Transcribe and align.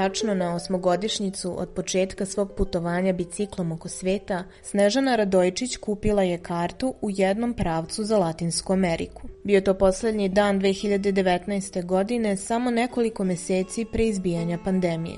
Tačno 0.00 0.34
na 0.34 0.54
osmogodišnjicu 0.54 1.60
od 1.60 1.68
početka 1.68 2.26
svog 2.26 2.52
putovanja 2.56 3.12
biciklom 3.12 3.72
oko 3.72 3.88
sveta, 3.88 4.44
Snežana 4.62 5.16
Radojčić 5.16 5.76
kupila 5.76 6.22
je 6.22 6.38
kartu 6.38 6.94
u 7.00 7.10
jednom 7.10 7.54
pravcu 7.54 8.04
za 8.04 8.18
Latinsku 8.18 8.72
Ameriku. 8.72 9.22
Bio 9.44 9.60
to 9.60 9.74
poslednji 9.74 10.28
dan 10.28 10.60
2019. 10.60 11.84
godine, 11.84 12.36
samo 12.36 12.70
nekoliko 12.70 13.24
meseci 13.24 13.84
pre 13.92 14.04
izbijanja 14.04 14.58
pandemije. 14.64 15.16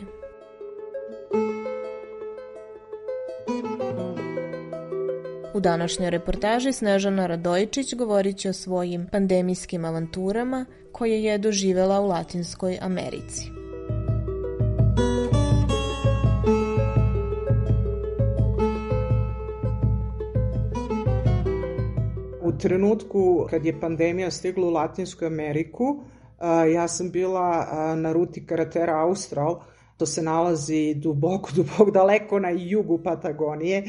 U 5.55 5.61
današnjoj 5.61 6.11
reportaži 6.11 6.73
Snežana 6.73 7.27
Radojčić 7.27 7.95
govorit 7.95 8.37
će 8.37 8.51
o 8.51 8.53
svojim 8.53 9.07
pandemijskim 9.13 9.85
avanturama 9.85 10.67
koje 10.93 11.25
je 11.25 11.39
doživela 11.39 12.01
u 12.01 12.07
Latinskoj 12.07 12.79
Americi. 12.81 13.62
Trenutku 22.63 23.47
kad 23.51 23.67
je 23.67 23.81
pandemija 23.81 24.31
stigla 24.31 24.67
u 24.67 24.71
Latinsku 24.71 25.25
Ameriku, 25.25 26.05
ja 26.75 26.89
sam 26.89 27.11
bila 27.11 27.67
na 27.97 28.13
ruti 28.13 28.47
Karatera 28.47 29.01
Austral, 29.03 29.61
to 29.97 30.07
se 30.07 30.23
nalazi 30.23 30.95
duboko, 30.95 31.51
duboko, 31.57 31.91
daleko 31.91 32.39
na 32.39 32.51
jugu 32.51 33.03
Patagonije, 33.03 33.85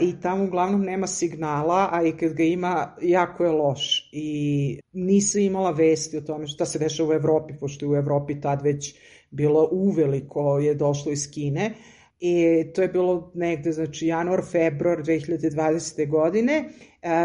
i 0.00 0.20
tamo 0.22 0.44
uglavnom 0.44 0.82
nema 0.82 1.06
signala, 1.06 1.88
a 1.92 2.02
i 2.02 2.12
kad 2.12 2.32
ga 2.32 2.42
ima, 2.42 2.96
jako 3.02 3.44
je 3.44 3.50
loš. 3.50 4.10
I 4.12 4.80
nisam 4.92 5.40
imala 5.40 5.70
vesti 5.70 6.16
o 6.16 6.20
tome 6.20 6.46
šta 6.46 6.66
se 6.66 6.78
dešava 6.78 7.08
u 7.08 7.12
Evropi, 7.12 7.54
pošto 7.60 7.84
je 7.84 7.90
u 7.90 7.96
Evropi 7.96 8.40
tad 8.40 8.62
već 8.62 8.94
bilo 9.30 9.68
uveliko 9.72 10.58
je 10.58 10.74
došlo 10.74 11.12
iz 11.12 11.30
Kine. 11.34 11.74
I 12.20 12.64
to 12.74 12.82
je 12.82 12.88
bilo 12.88 13.30
negde, 13.34 13.72
znači 13.72 14.06
januar, 14.06 14.42
februar 14.52 15.02
2020. 15.02 16.08
godine 16.08 16.64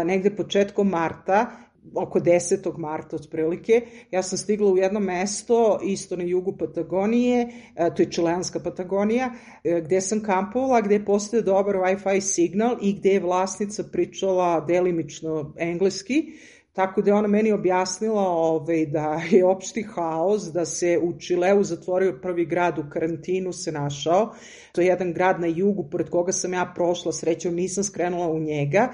negde 0.04 0.36
početkom 0.36 0.88
marta, 0.88 1.46
oko 1.94 2.20
10. 2.20 2.78
marta 2.78 3.16
otprilike, 3.16 3.80
ja 4.10 4.22
sam 4.22 4.38
stigla 4.38 4.70
u 4.70 4.78
jedno 4.78 5.00
mesto 5.00 5.80
isto 5.84 6.16
na 6.16 6.24
jugu 6.24 6.56
Patagonije, 6.56 7.48
to 7.96 8.02
je 8.02 8.10
čileanska 8.10 8.60
Patagonija, 8.60 9.30
e, 9.64 9.80
gde 9.80 10.00
sam 10.00 10.22
kampovala, 10.22 10.80
gde 10.80 11.04
postoje 11.04 11.42
dobar 11.42 11.76
Wi-Fi 11.76 12.20
signal 12.20 12.76
i 12.82 12.92
gde 12.92 13.10
je 13.10 13.20
vlasnica 13.20 13.84
pričala 13.92 14.60
delimično 14.60 15.54
engleski, 15.58 16.32
Tako 16.72 17.02
da 17.02 17.10
je 17.10 17.14
ona 17.14 17.28
meni 17.28 17.52
objasnila 17.52 18.22
ovaj, 18.22 18.86
da 18.86 19.20
je 19.30 19.44
opšti 19.44 19.82
haos, 19.82 20.42
da 20.42 20.64
se 20.64 20.98
u 21.02 21.18
Čileu 21.18 21.62
zatvorio 21.62 22.18
prvi 22.22 22.46
grad 22.46 22.78
u 22.78 22.84
karantinu 22.92 23.52
se 23.52 23.72
našao. 23.72 24.34
To 24.72 24.80
je 24.80 24.86
jedan 24.86 25.12
grad 25.12 25.40
na 25.40 25.46
jugu 25.46 25.88
pored 25.90 26.10
koga 26.10 26.32
sam 26.32 26.52
ja 26.52 26.72
prošla, 26.74 27.12
srećom 27.12 27.54
nisam 27.54 27.84
skrenula 27.84 28.28
u 28.28 28.38
njega 28.38 28.88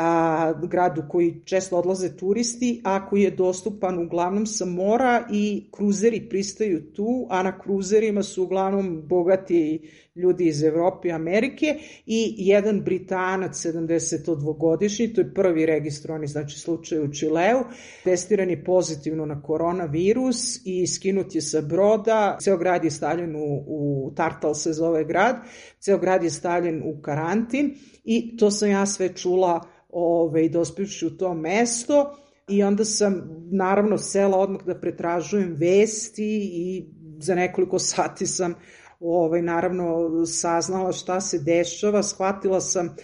a, 0.00 0.52
gradu 0.62 1.02
koji 1.08 1.42
često 1.44 1.78
odlaze 1.78 2.16
turisti, 2.16 2.80
a 2.84 3.06
koji 3.08 3.22
je 3.22 3.30
dostupan 3.30 3.98
uglavnom 3.98 4.46
sa 4.46 4.64
mora 4.64 5.26
i 5.32 5.68
kruzeri 5.72 6.28
pristaju 6.28 6.92
tu, 6.92 7.26
a 7.30 7.42
na 7.42 7.60
kruzerima 7.60 8.22
su 8.22 8.42
uglavnom 8.42 9.02
bogati 9.08 9.90
ljudi 10.14 10.46
iz 10.46 10.62
Evrope 10.62 11.08
i 11.08 11.12
Amerike 11.12 11.78
i 12.06 12.34
jedan 12.36 12.80
Britanac 12.80 13.66
72-godišnji, 13.66 15.14
to 15.14 15.20
je 15.20 15.34
prvi 15.34 15.66
registrovani 15.66 16.26
znači, 16.26 16.58
slučaj 16.58 16.98
u 16.98 17.12
Čileu, 17.12 17.60
testiran 18.04 18.50
je 18.50 18.64
pozitivno 18.64 19.26
na 19.26 19.42
koronavirus 19.42 20.60
i 20.64 20.86
skinut 20.86 21.34
je 21.34 21.40
sa 21.40 21.60
broda, 21.60 22.36
ceo 22.40 22.56
grad 22.56 22.84
je 22.84 22.90
stavljen 22.90 23.36
u, 23.36 23.64
u 23.66 24.12
Tartal 24.16 24.54
se 24.54 24.72
zove 24.72 25.04
grad, 25.04 25.36
ceo 25.80 25.98
grad 25.98 26.22
je 26.22 26.30
stavljen 26.30 26.82
u 26.84 27.02
karantin 27.02 27.74
i 28.04 28.36
to 28.36 28.50
sam 28.50 28.70
ja 28.70 28.86
sve 28.86 29.16
čula 29.16 29.60
ovaj, 29.88 30.48
dospivši 30.48 31.06
u 31.06 31.16
to 31.16 31.34
mesto 31.34 32.16
i 32.48 32.62
onda 32.62 32.84
sam 32.84 33.22
naravno 33.50 33.98
sela 33.98 34.38
odmah 34.38 34.64
da 34.66 34.80
pretražujem 34.80 35.56
vesti 35.58 36.50
i 36.52 36.84
za 37.18 37.34
nekoliko 37.34 37.78
sati 37.92 38.26
sam 38.26 38.54
ovaj, 39.00 39.42
naravno 39.42 40.08
saznala 40.26 40.92
šta 40.92 41.20
se 41.20 41.38
dešava, 41.38 42.02
shvatila 42.02 42.60
sam 42.60 42.96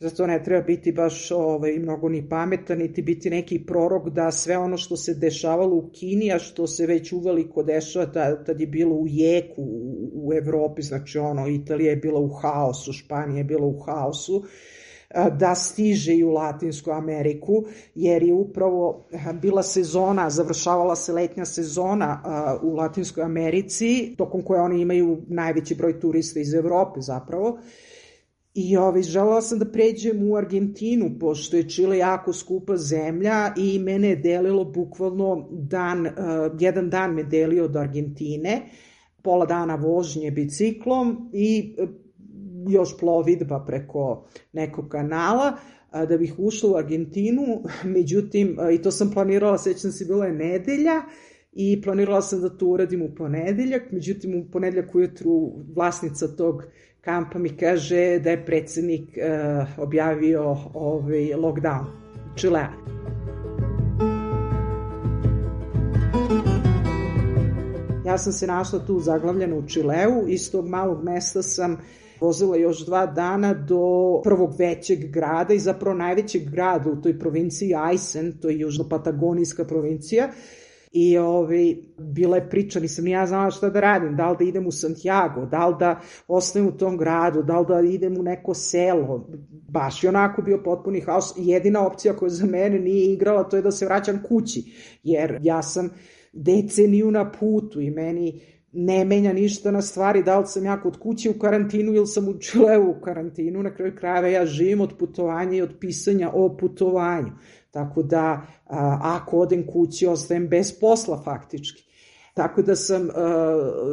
zato 0.00 0.26
ne 0.26 0.42
treba 0.44 0.62
biti 0.62 0.92
baš 0.92 1.30
ovaj, 1.30 1.78
mnogo 1.78 2.08
ni 2.08 2.28
pametan, 2.28 2.78
niti 2.78 3.02
biti 3.02 3.30
neki 3.30 3.64
prorok 3.66 4.08
da 4.08 4.30
sve 4.30 4.58
ono 4.58 4.76
što 4.76 4.96
se 4.96 5.14
dešavalo 5.14 5.76
u 5.76 5.90
Kini, 5.92 6.32
a 6.32 6.38
što 6.38 6.66
se 6.66 6.86
već 6.86 7.12
uveliko 7.12 7.62
dešava, 7.62 8.06
tad, 8.06 8.46
tad 8.46 8.60
je 8.60 8.66
bilo 8.66 8.94
u 8.94 9.06
jeku 9.08 9.62
u, 9.62 10.28
u 10.28 10.34
Evropi, 10.34 10.82
znači 10.82 11.18
ono, 11.18 11.48
Italija 11.48 11.90
je 11.90 11.96
bila 11.96 12.20
u 12.20 12.28
haosu, 12.28 12.92
Španija 12.92 13.38
je 13.38 13.44
bila 13.44 13.66
u 13.66 13.80
haosu, 13.80 14.44
da 15.38 15.54
stiže 15.54 16.14
i 16.14 16.24
u 16.24 16.30
Latinsku 16.30 16.90
Ameriku, 16.90 17.64
jer 17.94 18.22
je 18.22 18.32
upravo 18.32 19.06
bila 19.42 19.62
sezona, 19.62 20.30
završavala 20.30 20.96
se 20.96 21.12
letnja 21.12 21.44
sezona 21.44 22.22
u 22.62 22.74
Latinskoj 22.74 23.24
Americi, 23.24 24.14
tokom 24.18 24.42
koje 24.42 24.60
oni 24.60 24.80
imaju 24.80 25.22
najveći 25.28 25.74
broj 25.74 26.00
turista 26.00 26.40
iz 26.40 26.54
Evrope 26.54 27.00
zapravo. 27.00 27.58
I 28.58 28.76
ovaj, 28.76 29.02
želela 29.02 29.42
sam 29.42 29.58
da 29.58 29.64
pređem 29.64 30.30
u 30.30 30.36
Argentinu, 30.36 31.10
pošto 31.20 31.56
je 31.56 31.68
Čile 31.68 31.98
jako 31.98 32.32
skupa 32.32 32.76
zemlja 32.76 33.52
i 33.56 33.78
mene 33.78 34.08
je 34.08 34.16
delilo 34.16 34.64
bukvalno 34.64 35.48
dan, 35.50 36.08
jedan 36.60 36.90
dan 36.90 37.14
me 37.14 37.22
delio 37.22 37.64
od 37.64 37.76
Argentine, 37.76 38.62
pola 39.22 39.46
dana 39.46 39.74
vožnje 39.74 40.30
biciklom 40.30 41.30
i 41.32 41.76
još 42.68 42.98
plovidba 42.98 43.64
preko 43.66 44.26
nekog 44.52 44.88
kanala, 44.88 45.56
da 46.08 46.16
bih 46.16 46.34
ušla 46.38 46.70
u 46.70 46.76
Argentinu, 46.76 47.42
međutim, 47.96 48.56
i 48.72 48.82
to 48.82 48.90
sam 48.90 49.10
planirala, 49.10 49.58
sećam 49.58 49.92
se, 49.92 50.04
bila 50.04 50.26
je 50.26 50.32
nedelja, 50.32 51.02
i 51.52 51.82
planirala 51.82 52.22
sam 52.22 52.40
da 52.40 52.48
to 52.48 52.66
uradim 52.66 53.02
u 53.02 53.14
ponedeljak, 53.14 53.92
međutim 53.92 54.40
u 54.40 54.50
ponedeljak 54.52 54.94
ujutru 54.94 55.52
vlasnica 55.74 56.36
tog 56.36 56.62
kampa 57.06 57.38
mi 57.38 57.56
kaže 57.56 58.18
da 58.18 58.30
je 58.30 58.44
predsednik 58.46 59.18
uh, 59.18 59.78
objavio 59.78 60.56
ovaj 60.74 61.34
lockdown 61.34 61.84
Čilea. 62.36 62.72
Ja 68.06 68.18
sam 68.18 68.32
se 68.32 68.46
našla 68.46 68.78
tu 68.86 69.00
zaglavljena 69.00 69.56
u 69.56 69.66
Čileu, 69.68 70.28
iz 70.28 70.50
tog 70.52 70.68
malog 70.68 71.04
mesta 71.04 71.42
sam 71.42 71.76
vozila 72.20 72.56
još 72.56 72.86
dva 72.86 73.06
dana 73.06 73.54
do 73.54 74.20
prvog 74.24 74.54
većeg 74.58 75.10
grada 75.10 75.54
i 75.54 75.58
zapravo 75.58 75.96
najvećeg 75.96 76.50
grada 76.50 76.90
u 76.90 77.02
toj 77.02 77.18
provinciji 77.18 77.70
Aysen, 77.70 78.32
to 78.42 78.48
je 78.48 78.58
južno-patagonijska 78.58 79.64
provincija, 79.64 80.28
I 80.98 81.18
ovi, 81.18 81.94
bila 81.98 82.36
je 82.36 82.48
priča, 82.50 82.80
nisam 82.80 83.04
ni 83.04 83.10
ja 83.10 83.26
znala 83.26 83.50
šta 83.50 83.70
da 83.70 83.80
radim, 83.80 84.16
da 84.16 84.30
li 84.30 84.36
da 84.38 84.44
idem 84.44 84.66
u 84.66 84.72
Santiago, 84.72 85.46
da 85.46 85.66
li 85.66 85.74
da 85.78 86.00
ostajem 86.28 86.68
u 86.68 86.76
tom 86.76 86.96
gradu, 86.96 87.42
da 87.42 87.60
li 87.60 87.66
da 87.68 87.80
idem 87.80 88.16
u 88.18 88.22
neko 88.22 88.54
selo. 88.54 89.28
Baš 89.68 90.04
je 90.04 90.08
onako 90.08 90.42
bio 90.42 90.62
potpuni 90.64 91.00
haos. 91.00 91.34
Jedina 91.36 91.86
opcija 91.86 92.16
koja 92.16 92.28
za 92.28 92.46
mene 92.46 92.78
nije 92.78 93.12
igrala 93.12 93.44
to 93.44 93.56
je 93.56 93.62
da 93.62 93.70
se 93.70 93.86
vraćam 93.86 94.22
kući, 94.28 94.62
jer 95.02 95.38
ja 95.42 95.62
sam 95.62 95.90
deceniju 96.32 97.10
na 97.10 97.32
putu 97.32 97.80
i 97.80 97.90
meni 97.90 98.40
ne 98.72 99.04
menja 99.04 99.32
ništa 99.32 99.70
na 99.70 99.82
stvari, 99.82 100.22
da 100.22 100.38
li 100.38 100.46
sam 100.46 100.64
ja 100.64 100.80
kod 100.80 100.98
kuće 100.98 101.30
u 101.30 101.38
karantinu 101.38 101.94
ili 101.94 102.06
sam 102.06 102.28
u 102.28 102.38
Čileu 102.38 102.90
u 102.90 103.00
karantinu, 103.00 103.62
na 103.62 103.74
kraju 103.74 103.96
krajeva 103.98 104.28
ja 104.28 104.46
živim 104.46 104.80
od 104.80 104.92
putovanja 104.98 105.56
i 105.56 105.62
od 105.62 105.74
pisanja 105.80 106.30
o 106.34 106.56
putovanju. 106.56 107.32
Tako 107.76 108.02
da, 108.02 108.46
ako 109.02 109.38
odem 109.38 109.66
kući, 109.66 110.06
ostajem 110.06 110.48
bez 110.48 110.80
posla 110.80 111.22
faktički. 111.24 111.82
Tako 112.34 112.62
da 112.62 112.76
sam 112.76 113.02
uh, 113.02 113.10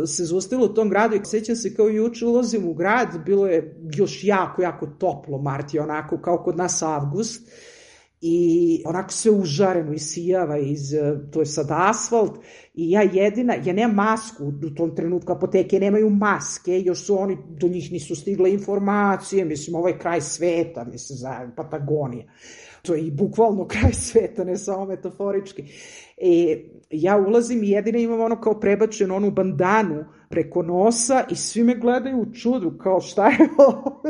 se 0.07 0.25
zustavila 0.25 0.69
u 0.69 0.73
tom 0.73 0.89
gradu 0.89 1.15
i 1.15 1.25
sećam 1.25 1.55
se 1.55 1.75
kao 1.75 1.87
juče 1.87 2.25
ulazim 2.25 2.67
u 2.67 2.73
grad, 2.73 3.07
bilo 3.25 3.47
je 3.47 3.75
još 3.93 4.23
jako, 4.23 4.61
jako 4.61 4.87
toplo, 4.87 5.37
mart 5.37 5.75
onako 5.79 6.17
kao 6.17 6.43
kod 6.43 6.57
nas 6.57 6.81
avgust 6.81 7.51
i 8.25 8.81
onako 8.85 9.11
sve 9.11 9.31
užareno 9.31 9.93
i 9.93 9.99
sijava 9.99 10.57
iz, 10.57 10.93
to 11.31 11.39
je 11.39 11.45
sad 11.45 11.67
asfalt 11.69 12.37
i 12.73 12.91
ja 12.91 13.01
jedina, 13.01 13.53
ja 13.65 13.73
nemam 13.73 13.95
masku 13.95 14.43
u 14.43 14.75
tom 14.75 14.95
trenutku, 14.95 15.31
apoteke 15.31 15.79
nemaju 15.79 16.09
maske, 16.09 16.81
još 16.81 17.05
su 17.05 17.19
oni, 17.19 17.37
do 17.49 17.67
njih 17.67 17.91
nisu 17.91 18.15
stigle 18.15 18.53
informacije, 18.53 19.45
mislim, 19.45 19.75
ovo 19.75 19.87
je 19.87 19.97
kraj 19.97 20.21
sveta, 20.21 20.83
mislim, 20.83 21.17
za 21.17 21.51
Patagonija. 21.55 22.25
To 22.81 22.93
je 22.93 23.01
i 23.01 23.11
bukvalno 23.11 23.67
kraj 23.73 23.93
sveta, 23.93 24.43
ne 24.43 24.57
samo 24.57 24.85
metaforički. 24.85 25.63
E, 26.17 26.63
ja 26.89 27.17
ulazim 27.17 27.63
i 27.63 27.69
jedina 27.69 27.97
imam 27.97 28.21
ono 28.21 28.41
kao 28.41 28.59
prebačenu 28.59 29.15
onu 29.15 29.31
bandanu 29.31 30.05
preko 30.29 30.61
nosa 30.61 31.23
i 31.31 31.35
svi 31.35 31.63
me 31.63 31.75
gledaju 31.75 32.21
u 32.21 32.33
čudu, 32.33 32.77
kao 32.77 33.01
šta 33.01 33.27
je 33.27 33.37
ovo? 33.67 34.01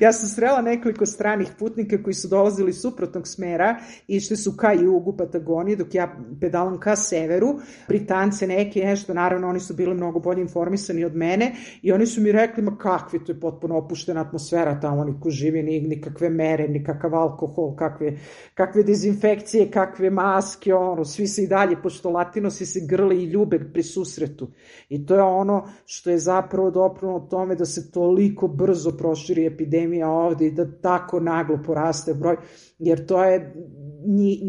Ja 0.00 0.12
sam 0.12 0.28
srela 0.28 0.62
nekoliko 0.62 1.06
stranih 1.06 1.48
putnika 1.58 2.02
koji 2.02 2.14
su 2.14 2.28
dolazili 2.28 2.72
suprotnog 2.72 3.28
smera, 3.28 3.76
išli 4.08 4.36
su 4.36 4.56
ka 4.56 4.72
jugu 4.72 5.16
Patagonije, 5.16 5.76
dok 5.76 5.94
ja 5.94 6.16
pedalam 6.40 6.80
ka 6.80 6.96
severu, 6.96 7.58
Britance 7.88 8.46
neke, 8.46 8.80
nešto, 8.80 9.14
naravno 9.14 9.48
oni 9.48 9.60
su 9.60 9.74
bili 9.74 9.94
mnogo 9.94 10.20
bolje 10.20 10.40
informisani 10.40 11.04
od 11.04 11.16
mene 11.16 11.52
i 11.82 11.92
oni 11.92 12.06
su 12.06 12.20
mi 12.20 12.32
rekli, 12.32 12.62
ma 12.62 12.76
kakvi, 12.78 13.24
to 13.24 13.32
je 13.32 13.40
potpuno 13.40 13.78
opuštena 13.78 14.20
atmosfera 14.20 14.80
tamo, 14.80 15.04
niko 15.04 15.30
živi, 15.30 15.62
ni, 15.62 15.80
nikakve 15.80 16.30
mere, 16.30 16.68
nikakav 16.68 17.14
alkohol, 17.14 17.76
kakve, 17.76 18.18
kakve 18.54 18.82
dezinfekcije, 18.82 19.70
kakve 19.70 20.10
maske, 20.10 20.74
ono, 20.74 21.04
svi 21.04 21.26
se 21.26 21.42
i 21.42 21.46
dalje, 21.46 21.82
pošto 21.82 22.10
latino 22.10 22.50
svi 22.50 22.66
se 22.66 22.80
grle 22.88 23.16
i 23.16 23.24
ljube 23.24 23.58
pri 23.72 23.82
susretu. 23.82 24.48
I 24.88 25.06
to 25.06 25.14
je 25.14 25.22
ono 25.22 25.68
što 25.86 26.10
je 26.10 26.18
zapravo 26.18 26.70
doprano 26.70 27.20
tome 27.30 27.54
da 27.54 27.64
se 27.64 27.90
toliko 27.92 28.48
brzo 28.48 28.96
proširi 28.96 29.46
epidemija 29.46 29.83
ovde 30.08 30.46
i 30.46 30.50
da 30.50 30.80
tako 30.80 31.20
naglo 31.20 31.58
poraste 31.66 32.14
broj, 32.14 32.36
jer 32.78 33.06
to 33.06 33.24
je 33.24 33.54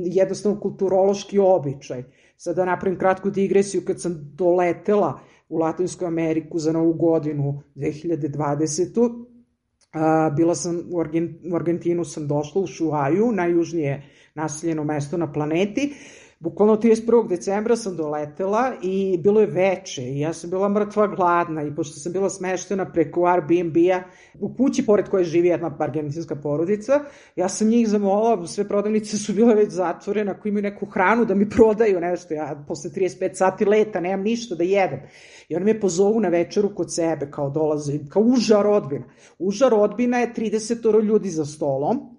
jednostavno 0.05 0.59
kulturološki 0.59 1.39
običaj. 1.39 2.03
Sada 2.37 2.55
da 2.55 2.65
napravim 2.65 2.99
kratku 2.99 3.29
digresiju, 3.29 3.81
kad 3.85 4.01
sam 4.01 4.31
doletela 4.33 5.19
u 5.49 5.57
Latinsku 5.57 6.05
Ameriku 6.05 6.59
za 6.59 6.71
novu 6.71 6.93
godinu 6.93 7.61
2020. 7.75 9.25
A, 9.93 10.29
bila 10.35 10.55
sam 10.55 10.81
u 11.51 11.55
Argentinu 11.55 12.05
sam 12.05 12.27
došla 12.27 12.61
u 12.61 12.67
Šuaju, 12.67 13.31
najjužnije 13.31 14.03
naseljeno 14.35 14.83
mesto 14.83 15.17
na 15.17 15.31
planeti 15.33 15.93
Bukvalno 16.39 16.75
31. 16.75 17.27
decembra 17.27 17.75
sam 17.75 17.95
doletela 17.95 18.73
i 18.83 19.17
bilo 19.23 19.41
je 19.41 19.47
veče 19.47 20.01
i 20.01 20.19
ja 20.19 20.33
sam 20.33 20.49
bila 20.49 20.69
mrtva 20.69 21.07
gladna 21.07 21.63
i 21.63 21.75
pošto 21.75 21.99
sam 21.99 22.11
bila 22.13 22.29
smeštena 22.29 22.91
preko 22.91 23.25
Airbnb-a 23.25 24.01
u 24.39 24.53
kući 24.55 24.85
pored 24.85 25.09
koje 25.09 25.23
živi 25.23 25.47
jedna 25.47 25.77
argentinska 25.79 26.35
porodica, 26.35 26.99
ja 27.35 27.49
sam 27.49 27.67
njih 27.67 27.87
zamola, 27.87 28.47
sve 28.47 28.67
prodavnice 28.67 29.17
su 29.17 29.33
bile 29.33 29.55
već 29.55 29.71
zatvorene, 29.71 30.31
ako 30.31 30.47
imaju 30.47 30.63
neku 30.63 30.85
hranu 30.85 31.25
da 31.25 31.35
mi 31.35 31.49
prodaju 31.49 31.99
nešto, 31.99 32.33
ja 32.33 32.63
posle 32.67 32.89
35 32.91 33.33
sati 33.33 33.65
leta 33.65 33.99
nemam 33.99 34.21
ništa 34.21 34.55
da 34.55 34.63
jedem. 34.63 34.99
I 35.49 35.55
oni 35.55 35.65
me 35.65 35.79
pozovu 35.79 36.19
na 36.19 36.29
večeru 36.29 36.75
kod 36.75 36.93
sebe, 36.93 37.31
kao 37.31 37.49
dolaze, 37.49 37.99
kao 38.09 38.23
uža 38.23 38.61
rodbina. 38.61 39.05
Uža 39.39 39.69
rodbina 39.69 40.19
je 40.19 40.33
30 40.33 41.03
ljudi 41.03 41.29
za 41.29 41.45
stolom, 41.45 42.14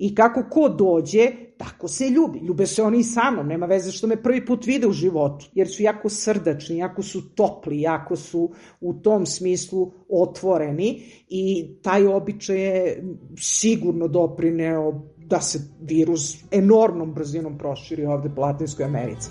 I 0.00 0.14
kako 0.14 0.44
ko 0.50 0.68
dođe, 0.68 1.30
tako 1.56 1.88
se 1.88 2.08
ljubi. 2.08 2.38
Ljube 2.38 2.66
se 2.66 2.82
oni 2.82 2.98
i 2.98 3.04
sa 3.04 3.30
mnom, 3.30 3.48
nema 3.48 3.66
veze 3.66 3.92
što 3.92 4.06
me 4.06 4.22
prvi 4.22 4.46
put 4.46 4.66
vide 4.66 4.86
u 4.86 4.92
životu, 4.92 5.46
jer 5.54 5.68
su 5.68 5.82
jako 5.82 6.08
srdačni, 6.08 6.78
jako 6.78 7.02
su 7.02 7.34
topli, 7.34 7.80
jako 7.80 8.16
su 8.16 8.50
u 8.80 8.94
tom 8.94 9.26
smislu 9.26 9.92
otvoreni 10.08 11.02
i 11.28 11.74
taj 11.82 12.06
običaj 12.06 12.60
je 12.60 13.04
sigurno 13.36 14.08
doprineo 14.08 15.02
da 15.16 15.40
se 15.40 15.58
virus 15.80 16.44
enormnom 16.50 17.14
brzinom 17.14 17.58
proširi 17.58 18.06
ovde 18.06 18.30
po 18.34 18.40
Latinskoj 18.40 18.84
Americi. 18.84 19.30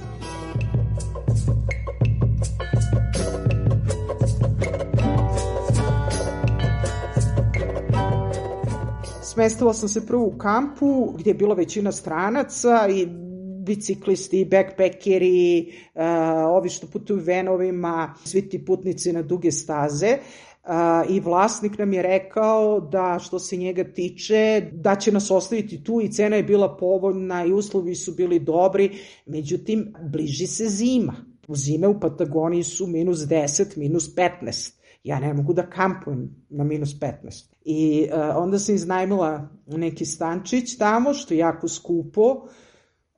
Smestila 9.39 9.73
sam 9.73 9.89
se 9.89 10.05
prvo 10.05 10.25
u 10.25 10.37
kampu 10.37 11.13
gdje 11.17 11.29
je 11.29 11.35
bila 11.35 11.55
većina 11.55 11.91
stranaca 11.91 12.87
i 12.89 13.07
biciklisti, 13.65 14.45
backpackeri, 14.45 15.73
uh, 15.95 16.01
ovi 16.47 16.69
što 16.69 16.87
putuju 16.87 17.19
venovima, 17.23 18.15
svi 18.25 18.49
ti 18.49 18.65
putnici 18.65 19.13
na 19.13 19.21
duge 19.21 19.51
staze. 19.51 20.17
Uh, 20.63 21.15
I 21.15 21.19
vlasnik 21.19 21.77
nam 21.77 21.93
je 21.93 22.01
rekao 22.01 22.79
da 22.79 23.19
što 23.21 23.39
se 23.39 23.57
njega 23.57 23.83
tiče, 23.83 24.69
da 24.73 24.95
će 24.95 25.11
nas 25.11 25.31
ostaviti 25.31 25.83
tu 25.83 26.01
i 26.01 26.11
cena 26.11 26.35
je 26.35 26.43
bila 26.43 26.77
povoljna 26.77 27.45
i 27.45 27.53
uslovi 27.53 27.95
su 27.95 28.13
bili 28.15 28.39
dobri, 28.39 28.91
međutim, 29.25 29.93
bliži 30.11 30.47
se 30.47 30.65
zima. 30.69 31.15
U 31.47 31.55
zime 31.55 31.87
u 31.87 31.99
Patagoniji 31.99 32.63
su 32.63 32.87
minus 32.87 33.19
10, 33.19 33.77
minus 33.77 34.15
15 34.15 34.78
ja 35.03 35.19
ne 35.19 35.33
mogu 35.33 35.53
da 35.53 35.69
kampujem 35.69 36.45
na 36.49 36.63
minus 36.63 36.89
15. 36.89 37.53
I 37.61 38.09
uh, 38.13 38.19
onda 38.35 38.59
sam 38.59 38.75
iznajmila 38.75 39.49
neki 39.67 40.05
stančić 40.05 40.77
tamo, 40.77 41.13
što 41.13 41.33
je 41.33 41.37
jako 41.37 41.67
skupo, 41.67 42.21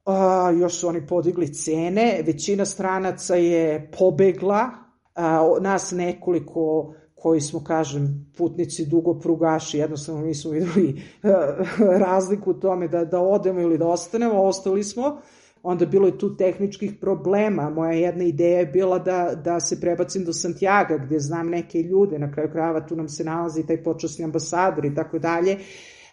uh, 0.05 0.59
još 0.59 0.79
su 0.79 0.87
oni 0.87 1.07
podigli 1.07 1.53
cene, 1.53 2.23
većina 2.25 2.65
stranaca 2.65 3.35
je 3.35 3.91
pobegla, 3.97 4.69
uh, 5.15 5.63
nas 5.63 5.91
nekoliko 5.91 6.93
koji 7.15 7.41
smo, 7.41 7.63
kažem, 7.63 8.31
putnici 8.37 8.85
dugo 8.85 9.19
prugaši, 9.19 9.77
jednostavno 9.77 10.21
nismo 10.21 10.51
videli 10.51 11.01
razliku 12.07 12.51
u 12.51 12.59
tome 12.59 12.87
da, 12.87 13.05
da 13.05 13.19
odemo 13.19 13.59
ili 13.59 13.77
da 13.77 13.87
ostanemo, 13.87 14.41
ostali 14.41 14.83
smo, 14.83 15.21
onda 15.63 15.85
bilo 15.85 16.07
je 16.07 16.17
tu 16.17 16.35
tehničkih 16.35 16.93
problema. 17.01 17.69
Moja 17.69 17.91
jedna 17.91 18.23
ideja 18.23 18.59
je 18.59 18.65
bila 18.65 18.99
da, 18.99 19.41
da 19.43 19.59
se 19.59 19.81
prebacim 19.81 20.25
do 20.25 20.33
Santiago, 20.33 20.97
gde 21.05 21.19
znam 21.19 21.49
neke 21.49 21.81
ljude, 21.81 22.19
na 22.19 22.31
kraju 22.31 22.49
krajeva 22.51 22.87
tu 22.87 22.95
nam 22.95 23.09
se 23.09 23.23
nalazi 23.23 23.67
taj 23.67 23.83
počasni 23.83 24.25
ambasador 24.25 24.85
i 24.85 24.95
tako 24.95 25.19
dalje, 25.19 25.57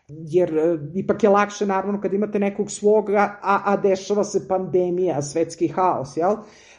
jer 0.09 0.59
e, 0.59 0.79
ipak 0.95 1.23
je 1.23 1.29
lakše 1.31 1.67
naravno 1.67 2.01
kad 2.01 2.15
imate 2.15 2.39
nekog 2.39 2.71
svoga, 2.71 3.39
a, 3.43 3.63
a 3.65 3.77
dešava 3.77 4.25
se 4.25 4.49
pandemija, 4.49 5.23
svetski 5.23 5.69
haos, 5.69 6.17
jel? 6.17 6.37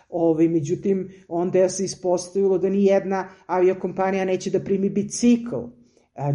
Ovi, 0.10 0.50
međutim, 0.50 1.10
onda 1.28 1.70
se 1.70 1.84
ispostavilo 1.84 2.58
da 2.58 2.70
ni 2.70 2.86
jedna 2.86 3.30
aviokompanija 3.46 4.26
neće 4.26 4.50
da 4.50 4.60
primi 4.60 4.90
bicikl 4.90 5.79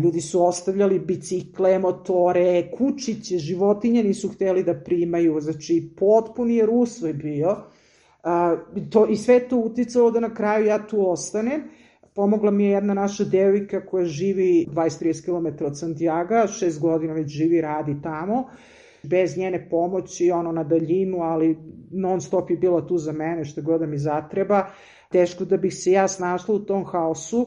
Ljudi 0.03 0.21
su 0.21 0.47
ostavljali 0.47 0.99
bicikle, 0.99 1.79
motore, 1.79 2.71
kučiće, 2.79 3.39
životinje 3.39 4.03
nisu 4.03 4.29
hteli 4.29 4.65
da 4.65 4.75
primaju, 4.75 5.41
znači 5.41 5.91
potpuni 5.97 6.57
je 6.57 6.67
rusvoj 6.67 7.13
bio. 7.13 7.57
To, 8.91 9.07
I 9.07 9.17
sve 9.17 9.49
to 9.49 9.57
uticalo 9.57 10.11
da 10.11 10.21
na 10.21 10.35
kraju 10.35 10.67
ja 10.67 10.87
tu 10.87 11.11
ostanem. 11.11 11.63
Pomogla 12.15 12.51
mi 12.51 12.65
je 12.65 12.71
jedna 12.71 12.95
naša 12.95 13.25
devojka 13.25 13.87
koja 13.87 14.05
živi 14.05 14.67
20-30 14.71 15.25
km 15.25 15.65
od 15.65 15.79
Santiago, 15.79 16.47
šest 16.47 16.81
godina 16.81 17.13
već 17.13 17.29
živi, 17.29 17.61
radi 17.61 17.97
tamo. 18.03 18.45
Bez 19.03 19.37
njene 19.37 19.69
pomoći, 19.71 20.31
ono 20.31 20.53
na 20.53 20.65
daljinu, 20.65 21.19
ali 21.23 21.57
non 21.91 22.21
stop 22.21 22.51
je 22.51 22.57
bila 22.57 22.87
tu 22.87 22.99
za 22.99 23.13
mene, 23.13 23.45
što 23.45 23.63
god 23.63 23.81
da 23.81 23.87
mi 23.87 23.99
zatreba. 23.99 24.67
Teško 25.11 25.45
da 25.45 25.57
bih 25.57 25.75
se 25.75 25.91
ja 25.91 26.09
snašla 26.09 26.55
u 26.55 26.59
tom 26.59 26.85
haosu 26.85 27.47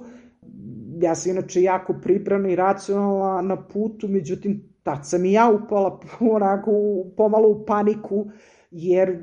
ja 1.01 1.15
sam 1.15 1.31
inače 1.31 1.61
jako 1.61 1.99
pripremna 2.03 2.49
i 2.49 2.55
racionalna 2.55 3.41
na 3.41 3.67
putu, 3.67 4.07
međutim, 4.07 4.73
tad 4.83 4.99
sam 5.03 5.25
i 5.25 5.31
ja 5.31 5.51
upala 5.63 5.99
onako 6.35 6.71
pomalo 7.17 7.49
u 7.49 7.65
paniku, 7.65 8.25
jer 8.71 9.17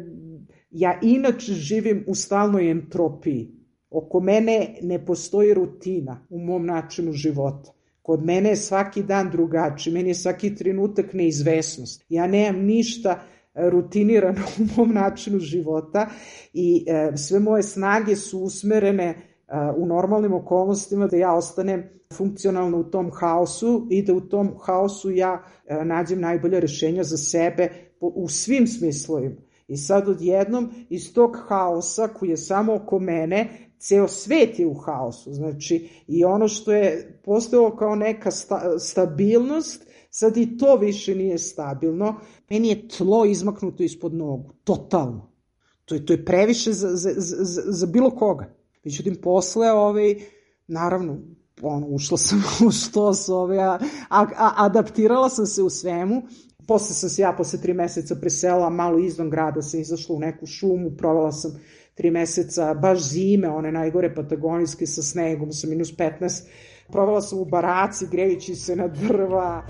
ja 0.71 0.99
inače 1.03 1.53
živim 1.53 2.05
u 2.07 2.15
stalnoj 2.15 2.71
entropiji. 2.71 3.51
Oko 3.91 4.21
mene 4.21 4.77
ne 4.83 5.05
postoji 5.07 5.55
rutina 5.55 6.27
u 6.31 6.39
mom 6.39 6.67
načinu 6.67 7.13
života. 7.13 7.73
Kod 8.03 8.25
mene 8.25 8.49
je 8.49 8.57
svaki 8.57 9.03
dan 9.03 9.31
drugačiji, 9.31 9.95
meni 9.95 10.11
je 10.11 10.15
svaki 10.15 10.55
trenutak 10.55 11.13
neizvesnost. 11.13 12.05
Ja 12.09 12.27
nemam 12.27 12.65
ništa 12.65 13.23
rutinirano 13.55 14.41
u 14.61 14.67
mom 14.77 14.95
načinu 14.95 15.39
života 15.39 16.09
i 16.53 16.85
e, 16.89 17.17
sve 17.17 17.41
moje 17.41 17.63
snage 17.63 18.17
su 18.17 18.39
usmerene 18.39 19.34
u 19.77 19.87
normalnim 19.87 20.33
okolnostima 20.33 21.07
da 21.07 21.17
ja 21.17 21.35
ostanem 21.35 21.85
funkcionalno 22.13 22.79
u 22.79 22.85
tom 22.85 23.11
haosu 23.15 23.87
i 23.91 24.03
da 24.03 24.15
u 24.15 24.21
tom 24.21 24.55
haosu 24.61 25.11
ja 25.11 25.45
nađem 25.85 26.21
najbolje 26.21 26.61
rešenja 26.61 27.05
za 27.05 27.17
sebe 27.17 27.69
u 28.01 28.29
svim 28.29 28.67
smislovima. 28.67 29.37
I 29.69 29.77
sad 29.77 30.09
odjednom 30.09 30.71
iz 30.89 31.15
tog 31.15 31.37
haosa 31.49 32.09
koji 32.09 32.31
je 32.31 32.37
samo 32.37 32.75
oko 32.75 32.99
mene, 32.99 33.49
ceo 33.79 34.09
svet 34.09 34.59
je 34.59 34.67
u 34.67 34.75
haosu. 34.75 35.33
Znači, 35.33 35.89
i 36.07 36.25
ono 36.25 36.49
što 36.49 36.73
je 36.73 37.21
postojalo 37.25 37.77
kao 37.77 37.95
neka 37.95 38.31
sta, 38.31 38.79
stabilnost, 38.79 39.87
sad 40.11 40.37
i 40.37 40.59
to 40.59 40.77
više 40.77 41.15
nije 41.15 41.39
stabilno. 41.39 42.15
Meni 42.51 42.69
je 42.69 42.89
tlo 42.89 43.25
izmaknuto 43.25 43.83
ispod 43.83 44.15
nogu, 44.15 44.53
totalno. 44.65 45.31
To 45.85 45.95
je, 45.95 46.07
to 46.07 46.13
je 46.13 46.25
previše 46.25 46.73
za, 46.73 46.89
za, 46.89 47.11
za, 47.17 47.63
za 47.67 47.87
bilo 47.87 48.11
koga. 48.11 48.55
Međutim, 48.85 49.17
posle, 49.23 49.73
ovaj, 49.73 50.15
naravno, 50.67 51.19
ono, 51.63 51.87
ušla 51.87 52.19
sam 52.19 52.43
u 52.69 52.71
što 52.71 53.15
s 53.15 53.29
ove, 53.29 53.59
a, 53.59 53.79
a, 54.11 54.53
adaptirala 54.57 55.29
sam 55.29 55.47
se 55.47 55.63
u 55.63 55.71
svemu. 55.71 56.23
Posle 56.67 56.95
sam 56.95 57.11
se 57.11 57.23
ja 57.23 57.35
posle 57.37 57.61
tri 57.61 57.75
meseca 57.75 58.17
presela 58.21 58.71
malo 58.71 58.99
izvan 58.99 59.31
grada, 59.31 59.63
sam 59.63 59.81
izašla 59.81 60.17
u 60.17 60.21
neku 60.21 60.47
šumu, 60.47 60.91
provela 60.99 61.33
sam 61.33 61.61
tri 61.95 62.11
meseca 62.11 62.75
baš 62.75 63.09
zime, 63.09 63.49
one 63.49 63.73
najgore 63.73 64.15
patagonijske 64.15 64.87
sa 64.87 65.03
snegom, 65.03 65.53
sa 65.53 65.67
minus 65.67 65.97
15. 65.97 66.43
Provela 66.93 67.21
sam 67.21 67.39
u 67.39 67.45
baraci, 67.45 68.07
grejući 68.11 68.55
se 68.55 68.77
na 68.77 68.89
drva. 68.89 69.67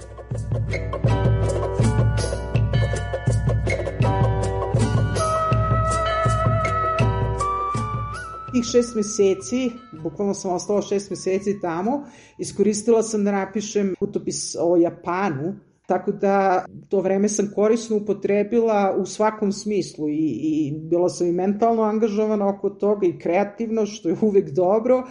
Tih 8.54 8.64
šest 8.64 8.94
meseci, 8.94 9.70
bukvalno 10.02 10.34
sam 10.34 10.52
ostala 10.54 10.82
šest 10.82 11.10
meseci 11.10 11.58
tamo, 11.60 12.04
iskoristila 12.38 13.02
sam 13.02 13.24
da 13.24 13.32
napišem 13.32 13.94
putopis 14.00 14.56
o 14.60 14.76
Japanu, 14.76 15.54
Tako 15.86 16.12
da 16.12 16.64
to 16.88 17.00
vreme 17.00 17.28
sam 17.28 17.50
korisno 17.54 17.96
upotrebila 17.96 18.94
u 18.98 19.06
svakom 19.06 19.50
smislu 19.52 20.08
i, 20.08 20.30
i 20.42 20.72
bila 20.90 21.08
sam 21.08 21.26
i 21.26 21.32
mentalno 21.32 21.82
angažovana 21.82 22.48
oko 22.48 22.70
toga 22.70 23.06
i 23.06 23.18
kreativno, 23.18 23.86
što 23.86 24.08
je 24.08 24.16
uvek 24.20 24.50
dobro, 24.50 25.02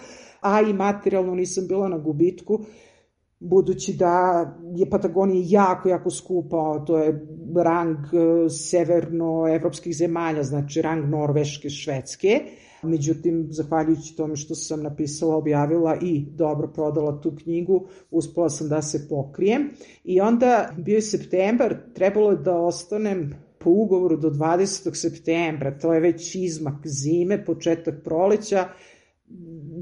a 0.41 0.61
i 0.61 0.73
materijalno 0.73 1.35
nisam 1.35 1.67
bila 1.67 1.87
na 1.87 1.97
gubitku, 1.97 2.59
budući 3.39 3.93
da 3.93 4.45
je 4.75 4.89
Patagonija 4.89 5.45
jako, 5.47 5.89
jako 5.89 6.09
skupa, 6.09 6.83
to 6.87 6.97
je 6.97 7.25
rang 7.63 7.97
eh, 7.97 8.49
severnoevropskih 8.49 9.95
zemalja, 9.95 10.43
znači 10.43 10.81
rang 10.81 11.09
Norveške, 11.09 11.69
Švedske, 11.69 12.39
Međutim, 12.83 13.47
zahvaljujući 13.49 14.15
tome 14.15 14.35
što 14.35 14.55
sam 14.55 14.83
napisala, 14.83 15.35
objavila 15.35 15.97
i 16.01 16.25
dobro 16.35 16.67
prodala 16.67 17.21
tu 17.21 17.35
knjigu, 17.43 17.85
uspela 18.11 18.49
sam 18.49 18.69
da 18.69 18.81
se 18.81 19.07
pokrijem. 19.09 19.69
I 20.03 20.21
onda 20.21 20.69
bio 20.77 20.95
je 20.95 21.01
septembar, 21.01 21.75
trebalo 21.93 22.31
je 22.31 22.37
da 22.37 22.57
ostanem 22.57 23.33
po 23.59 23.69
ugovoru 23.69 24.17
do 24.17 24.29
20. 24.29 24.95
septembra, 24.95 25.77
to 25.77 25.93
je 25.93 25.99
već 25.99 26.35
izmak 26.35 26.87
zime, 26.87 27.45
početak 27.45 28.03
proleća, 28.03 28.67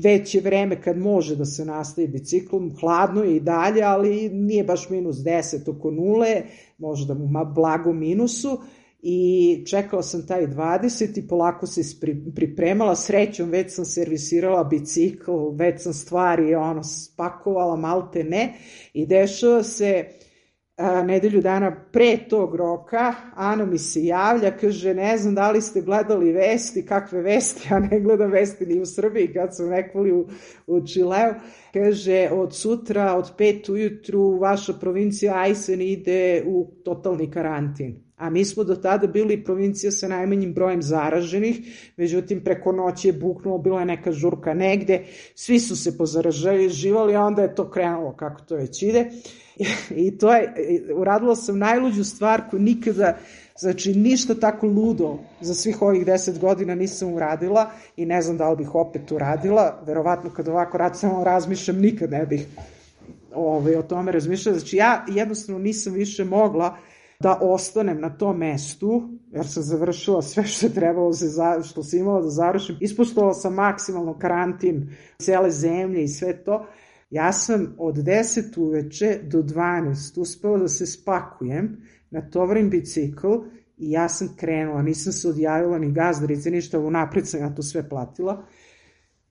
već 0.04 0.36
je 0.36 0.42
vreme 0.42 0.82
kad 0.82 0.98
može 0.98 1.36
da 1.36 1.46
se 1.46 1.66
nastavi 1.66 2.08
biciklom, 2.08 2.76
hladno 2.80 3.24
je 3.24 3.36
i 3.36 3.40
dalje, 3.40 3.84
ali 3.84 4.30
nije 4.30 4.64
baš 4.64 4.90
minus 4.90 5.18
10 5.18 5.70
oko 5.70 5.92
nule, 5.92 6.42
možda 6.78 7.16
blago 7.56 7.94
minusu, 7.94 8.58
i 9.02 9.64
čekao 9.70 10.02
sam 10.02 10.28
taj 10.28 10.48
20 10.48 11.20
i 11.20 11.28
polako 11.28 11.68
se 11.68 11.82
pripremala, 12.36 12.96
srećom 12.96 13.50
već 13.50 13.74
sam 13.74 13.86
servisirala 13.86 14.64
bicikl, 14.64 15.32
već 15.54 15.82
sam 15.82 15.94
stvari 15.94 16.56
ono, 16.56 16.84
spakovala 16.84 17.76
malte 17.76 18.24
ne 18.24 18.54
i 18.94 19.06
dešava 19.06 19.64
se 19.64 20.06
a, 20.78 21.04
nedelju 21.04 21.42
dana 21.42 21.86
pre 21.92 22.18
tog 22.30 22.56
roka, 22.56 23.14
Ana 23.36 23.66
mi 23.66 23.78
se 23.78 24.06
javlja, 24.06 24.58
kaže, 24.58 24.94
ne 24.94 25.18
znam 25.18 25.36
da 25.36 25.52
li 25.52 25.62
ste 25.62 25.82
gledali 25.82 26.32
vesti, 26.32 26.86
kakve 26.86 27.22
vesti, 27.22 27.68
ja 27.72 27.80
ne 27.80 28.00
gledam 28.00 28.32
vesti 28.32 28.66
ni 28.66 28.82
u 28.82 28.86
Srbiji, 28.86 29.34
kad 29.34 29.56
sam 29.56 29.70
nekvali 29.70 30.12
u, 30.12 30.28
u 30.68 30.88
Čileu, 30.88 31.34
kaže, 31.74 32.30
od 32.32 32.56
sutra, 32.56 33.16
od 33.16 33.32
pet 33.38 33.70
ujutru, 33.70 34.40
vaša 34.40 34.74
provincija 34.74 35.34
Ajsen 35.36 35.82
ide 35.82 36.44
u 36.48 36.72
totalni 36.84 37.32
karantin 37.32 38.11
a 38.22 38.30
mi 38.30 38.46
smo 38.46 38.64
do 38.64 38.76
tada 38.76 39.08
bili 39.08 39.44
provincija 39.44 39.92
sa 39.92 40.08
najmanjim 40.08 40.54
brojem 40.54 40.82
zaraženih, 40.82 41.60
međutim 41.98 42.44
preko 42.44 42.72
noći 42.72 43.08
je 43.08 43.14
buknulo, 43.14 43.58
bila 43.58 43.80
je 43.80 43.86
neka 43.86 44.12
žurka 44.12 44.54
negde, 44.54 45.04
svi 45.36 45.60
su 45.60 45.76
se 45.76 45.98
pozaražali, 45.98 46.70
živali, 46.70 47.16
a 47.16 47.24
onda 47.26 47.42
je 47.42 47.56
to 47.56 47.70
krenulo 47.70 48.14
kako 48.14 48.42
to 48.42 48.56
već 48.56 48.84
ide. 48.84 49.10
I 49.96 50.18
to 50.18 50.34
je, 50.34 50.54
uradila 50.96 51.36
sam 51.36 51.58
najluđu 51.58 52.04
stvar 52.04 52.50
koju 52.50 52.60
nikada, 52.62 53.18
znači 53.58 53.94
ništa 53.94 54.36
tako 54.36 54.68
ludo 54.68 55.18
za 55.42 55.54
svih 55.54 55.82
ovih 55.82 56.06
deset 56.06 56.40
godina 56.40 56.76
nisam 56.76 57.14
uradila 57.14 57.72
i 57.98 58.06
ne 58.06 58.22
znam 58.22 58.38
da 58.38 58.50
li 58.50 58.58
bih 58.58 58.76
opet 58.76 59.12
uradila, 59.12 59.84
verovatno 59.86 60.30
kad 60.30 60.48
ovako 60.48 60.78
racionalno 60.78 61.24
razmišljam 61.24 61.80
nikad 61.80 62.12
ne 62.12 62.26
bih 62.26 62.48
ovaj, 63.36 63.76
o 63.76 63.84
tome 63.84 64.12
razmišljala, 64.12 64.60
znači 64.60 64.78
ja 64.78 65.06
jednostavno 65.10 65.60
nisam 65.60 65.94
više 65.94 66.26
mogla 66.26 66.78
da 67.22 67.38
ostanem 67.42 68.02
na 68.02 68.10
tom 68.10 68.38
mestu, 68.38 69.10
jer 69.32 69.48
sam 69.48 69.64
završila 69.64 70.22
sve 70.22 70.44
što 70.44 70.66
je 70.66 70.74
trebalo, 70.74 71.14
se 71.14 71.28
za, 71.28 71.64
što 71.64 71.84
sam 71.84 72.00
imala 72.00 72.22
da 72.22 72.30
završim. 72.30 72.78
Ispoštovala 72.80 73.34
sam 73.34 73.54
maksimalno 73.54 74.20
karantin 74.20 74.96
cele 75.20 75.52
zemlje 75.52 76.04
i 76.04 76.08
sve 76.08 76.44
to. 76.44 76.66
Ja 77.10 77.34
sam 77.34 77.76
od 77.78 77.96
10 77.96 78.60
uveče 78.60 79.20
do 79.24 79.42
12 79.42 80.20
uspela 80.22 80.58
da 80.58 80.68
se 80.68 80.86
spakujem, 80.86 81.78
natovrim 82.10 82.70
bicikl 82.70 83.28
i 83.78 83.92
ja 83.92 84.10
sam 84.10 84.36
krenula, 84.38 84.82
nisam 84.82 85.14
se 85.14 85.30
odjavila 85.30 85.80
ni 85.80 85.92
gazdarice, 85.92 86.52
ništa, 86.52 86.80
napred 86.80 87.28
sam 87.28 87.40
ja 87.40 87.56
to 87.56 87.64
sve 87.64 87.90
platila. 87.90 88.46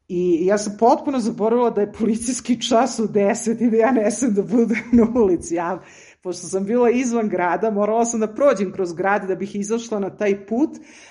I 0.08 0.46
ja 0.46 0.58
sam 0.58 0.76
potpuno 0.78 1.20
zaboravila 1.20 1.70
da 1.70 1.80
je 1.80 1.92
policijski 1.92 2.62
čas 2.62 2.98
u 2.98 3.06
10 3.08 3.66
i 3.66 3.70
da 3.70 3.76
ja 3.76 3.90
ne 3.90 4.10
sam 4.10 4.34
da 4.34 4.42
budem 4.42 4.84
na 4.92 5.06
ulici. 5.22 5.54
Ja 5.54 5.80
pošto 6.22 6.46
sam 6.46 6.64
bila 6.64 6.90
izvan 6.90 7.28
grada, 7.28 7.70
morala 7.70 8.04
sam 8.04 8.20
da 8.20 8.34
prođem 8.34 8.72
kroz 8.72 8.92
grad 8.92 9.28
da 9.28 9.34
bih 9.34 9.56
izašla 9.56 9.98
na 9.98 10.16
taj 10.16 10.46
put, 10.46 10.70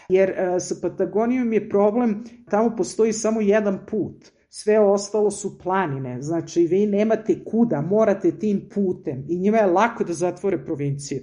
jer 0.10 0.30
e, 0.30 0.60
sa 0.60 0.76
Patagonijom 0.82 1.54
je 1.54 1.70
problem, 1.70 2.24
tamo 2.50 2.76
postoji 2.76 3.14
samo 3.14 3.42
jedan 3.42 3.80
put 3.88 4.32
sve 4.50 4.80
ostalo 4.80 5.32
su 5.32 5.60
planine, 5.60 6.22
znači 6.22 6.68
vi 6.68 6.86
nemate 6.86 7.44
kuda, 7.44 7.82
morate 7.82 8.32
tim 8.32 8.70
putem 8.74 9.26
i 9.28 9.40
njima 9.40 9.58
je 9.58 9.66
lako 9.66 10.04
da 10.04 10.14
zatvore 10.14 10.66
provinciju. 10.66 11.20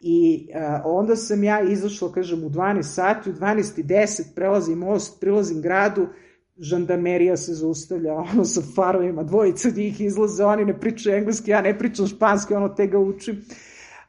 I 0.00 0.48
uh, 0.50 0.80
onda 0.84 1.16
sam 1.16 1.44
ja 1.44 1.60
izašla, 1.60 2.12
kažem, 2.12 2.44
u 2.44 2.50
12 2.50 2.82
sati, 2.82 3.30
u 3.30 3.32
12.10 3.32 4.22
prelazim 4.34 4.78
most, 4.78 5.20
prilazim 5.20 5.62
gradu, 5.62 6.08
žandarmerija 6.58 7.36
se 7.36 7.54
zaustavlja 7.54 8.14
ono 8.32 8.44
sa 8.44 8.60
farovima, 8.74 9.22
dvojica 9.22 9.70
njih 9.76 10.00
izlaze, 10.00 10.44
oni 10.44 10.64
ne 10.64 10.80
pričaju 10.80 11.16
engleski, 11.16 11.50
ja 11.50 11.60
ne 11.60 11.78
pričam 11.78 12.06
španski, 12.06 12.54
ono 12.54 12.68
te 12.68 12.86
ga 12.86 12.98
učim. 12.98 13.44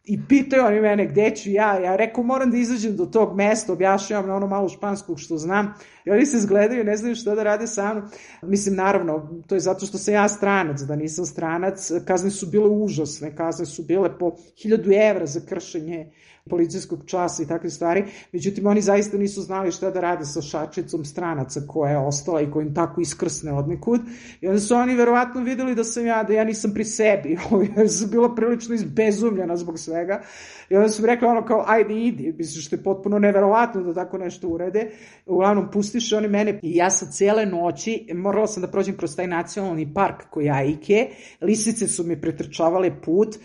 I 0.09 0.19
pitaju 0.27 0.65
oni 0.65 0.81
mene 0.81 1.07
gde 1.07 1.35
ću 1.35 1.49
ja, 1.51 1.79
ja 1.79 1.95
rekao 1.95 2.23
moram 2.23 2.51
da 2.51 2.57
izađem 2.57 2.95
do 2.95 3.05
tog 3.05 3.35
mesta, 3.35 3.73
objašnjavam 3.73 4.27
na 4.27 4.35
ono 4.35 4.47
malo 4.47 4.69
španskog 4.69 5.19
što 5.19 5.37
znam, 5.37 5.73
i 6.05 6.11
oni 6.11 6.25
se 6.25 6.39
zgledaju, 6.39 6.83
ne 6.83 6.97
znaju 6.97 7.15
šta 7.15 7.35
da 7.35 7.43
rade 7.43 7.67
sa 7.67 7.93
mnom. 7.93 8.09
Mislim, 8.41 8.75
naravno, 8.75 9.41
to 9.47 9.55
je 9.55 9.59
zato 9.59 9.85
što 9.85 9.97
sam 9.97 10.13
ja 10.13 10.27
stranac, 10.29 10.81
da 10.81 10.95
nisam 10.95 11.25
stranac, 11.25 11.91
kazne 12.05 12.29
su 12.29 12.45
bile 12.45 12.69
užasne, 12.69 13.35
kazne 13.35 13.65
su 13.65 13.83
bile 13.83 14.17
po 14.17 14.31
hiljadu 14.61 14.91
evra 14.91 15.25
za 15.25 15.41
kršenje 15.49 16.11
policijskog 16.47 16.99
časa 17.05 17.43
i 17.43 17.47
takve 17.47 17.69
stvari. 17.69 18.03
Međutim, 18.31 18.67
oni 18.67 18.81
zaista 18.81 19.17
nisu 19.17 19.41
znali 19.41 19.71
šta 19.71 19.91
da 19.91 20.01
rade 20.01 20.25
sa 20.25 20.41
šačicom 20.41 21.05
stranaca 21.05 21.61
koja 21.67 21.91
je 21.91 21.97
ostala 21.97 22.41
i 22.41 22.51
koja 22.51 22.65
im 22.65 22.73
tako 22.73 23.01
iskrsne 23.01 23.53
od 23.53 23.67
nekud. 23.67 24.01
I 24.41 24.47
onda 24.47 24.59
su 24.59 24.75
oni 24.75 24.95
verovatno 24.95 25.41
videli 25.41 25.75
da 25.75 25.83
sam 25.83 26.05
ja, 26.05 26.23
da 26.23 26.33
ja 26.33 26.43
nisam 26.43 26.73
pri 26.73 26.83
sebi, 26.83 27.37
jer 27.77 27.89
sam 27.89 28.09
bila 28.09 28.35
prilično 28.35 28.75
izbezumljena 28.75 29.57
zbog 29.57 29.79
svega. 29.79 30.21
I 30.69 30.75
onda 30.75 30.89
su 30.89 31.01
mi 31.01 31.07
rekli 31.07 31.27
ono 31.27 31.45
kao, 31.45 31.63
ajde 31.67 31.93
idi, 31.93 32.33
misliš 32.37 32.67
što 32.67 32.75
je 32.75 32.83
potpuno 32.83 33.19
neverovatno 33.19 33.83
da 33.83 33.93
tako 33.93 34.17
nešto 34.17 34.47
urede. 34.47 34.91
Uglavnom, 35.25 35.71
pustiš 35.71 36.13
oni 36.13 36.27
mene 36.27 36.59
i 36.63 36.75
ja 36.75 36.89
sa 36.89 37.05
cele 37.05 37.45
noći, 37.45 38.07
morala 38.13 38.47
sam 38.47 38.61
da 38.61 38.67
prođem 38.67 38.97
kroz 38.97 39.15
taj 39.15 39.27
nacionalni 39.27 39.93
park 39.93 40.29
koji 40.29 40.49
Ajke, 40.49 41.09
lisice 41.41 41.87
su 41.87 42.03
mi 42.03 42.21
pretrčavale 42.21 43.01
put, 43.01 43.35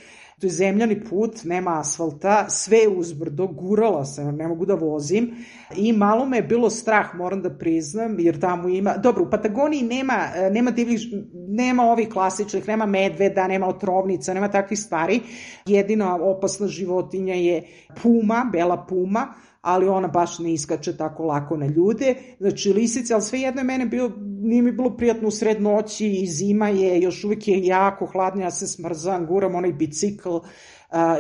to 0.42 0.46
je 0.46 0.50
zemljani 0.50 1.04
put, 1.04 1.44
nema 1.44 1.80
asfalta, 1.80 2.46
sve 2.48 2.78
je 2.78 2.88
uzbrdo, 2.88 3.46
gurala 3.46 4.04
sam, 4.04 4.36
ne 4.36 4.48
mogu 4.48 4.66
da 4.66 4.74
vozim. 4.74 5.30
I 5.76 5.92
malo 5.92 6.26
me 6.26 6.36
je 6.36 6.42
bilo 6.42 6.70
strah, 6.70 7.14
moram 7.14 7.42
da 7.42 7.50
priznam, 7.50 8.16
jer 8.18 8.40
tamo 8.40 8.68
ima, 8.68 8.96
dobro, 8.96 9.24
u 9.24 9.30
Patagoniji 9.30 9.82
nema, 9.82 10.28
nema 10.50 10.70
divljih, 10.70 11.00
nema 11.48 11.82
ovih 11.82 12.08
klasičnih, 12.08 12.68
nema 12.68 12.86
medveda, 12.86 13.48
nema 13.48 13.66
otrovnica, 13.66 14.34
nema 14.34 14.50
takvih 14.50 14.78
stvari, 14.78 15.20
jedina 15.66 16.16
opasna 16.16 16.66
životinja 16.66 17.34
je 17.34 17.62
puma, 18.02 18.50
bela 18.52 18.86
puma, 18.88 19.34
ali 19.62 19.88
ona 19.88 20.08
baš 20.08 20.38
ne 20.38 20.52
iskače 20.52 20.96
tako 20.96 21.24
lako 21.24 21.56
na 21.56 21.66
ljude. 21.66 22.14
Znači, 22.38 22.72
lisice, 22.72 23.14
ali 23.14 23.22
sve 23.22 23.40
jedno 23.40 23.60
je 23.60 23.64
mene 23.64 23.86
bilo, 23.86 24.12
nije 24.18 24.62
mi 24.62 24.72
bilo 24.72 24.96
prijatno 24.96 25.28
u 25.28 25.30
sred 25.30 25.62
noći 25.62 26.08
i 26.08 26.26
zima 26.26 26.68
je, 26.68 27.00
još 27.00 27.24
uvijek 27.24 27.48
je 27.48 27.66
jako 27.66 28.06
hladno, 28.06 28.42
ja 28.42 28.50
se 28.50 28.66
smrzam, 28.66 29.26
guram 29.26 29.54
onaj 29.54 29.72
bicikl, 29.72 30.38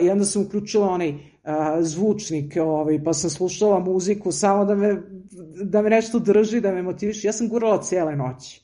I 0.02 0.10
onda 0.10 0.24
sam 0.24 0.42
uključila 0.42 0.88
onaj 0.88 1.14
zvučnik, 1.80 2.56
ovaj, 2.60 3.04
pa 3.04 3.12
sam 3.12 3.30
slušala 3.30 3.78
muziku 3.78 4.32
samo 4.32 4.64
da 4.64 4.74
me, 4.74 5.02
da 5.64 5.82
me 5.82 5.90
nešto 5.90 6.18
drži, 6.18 6.60
da 6.60 6.72
me 6.72 6.82
motiviš. 6.82 7.24
Ja 7.24 7.32
sam 7.32 7.48
gurala 7.48 7.82
cijele 7.82 8.16
noći. 8.16 8.61